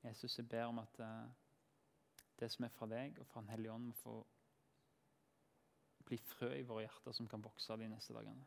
Jesus, 0.04 0.38
jeg 0.38 0.48
ber 0.50 0.68
om 0.68 0.80
at 0.80 1.00
eh, 1.04 1.32
det 2.40 2.52
som 2.52 2.66
er 2.66 2.72
fra 2.76 2.88
deg 2.88 3.18
og 3.20 3.28
fra 3.28 3.42
Den 3.42 3.50
hellige 3.50 3.74
ånd, 3.74 3.90
må 3.90 3.96
få 4.00 4.20
bli 6.06 6.18
frø 6.18 6.54
i 6.56 6.64
våre 6.68 6.86
hjerter 6.86 7.16
som 7.16 7.28
kan 7.28 7.44
vokse 7.44 7.76
de 7.78 7.90
neste 7.92 8.16
dagene. 8.16 8.46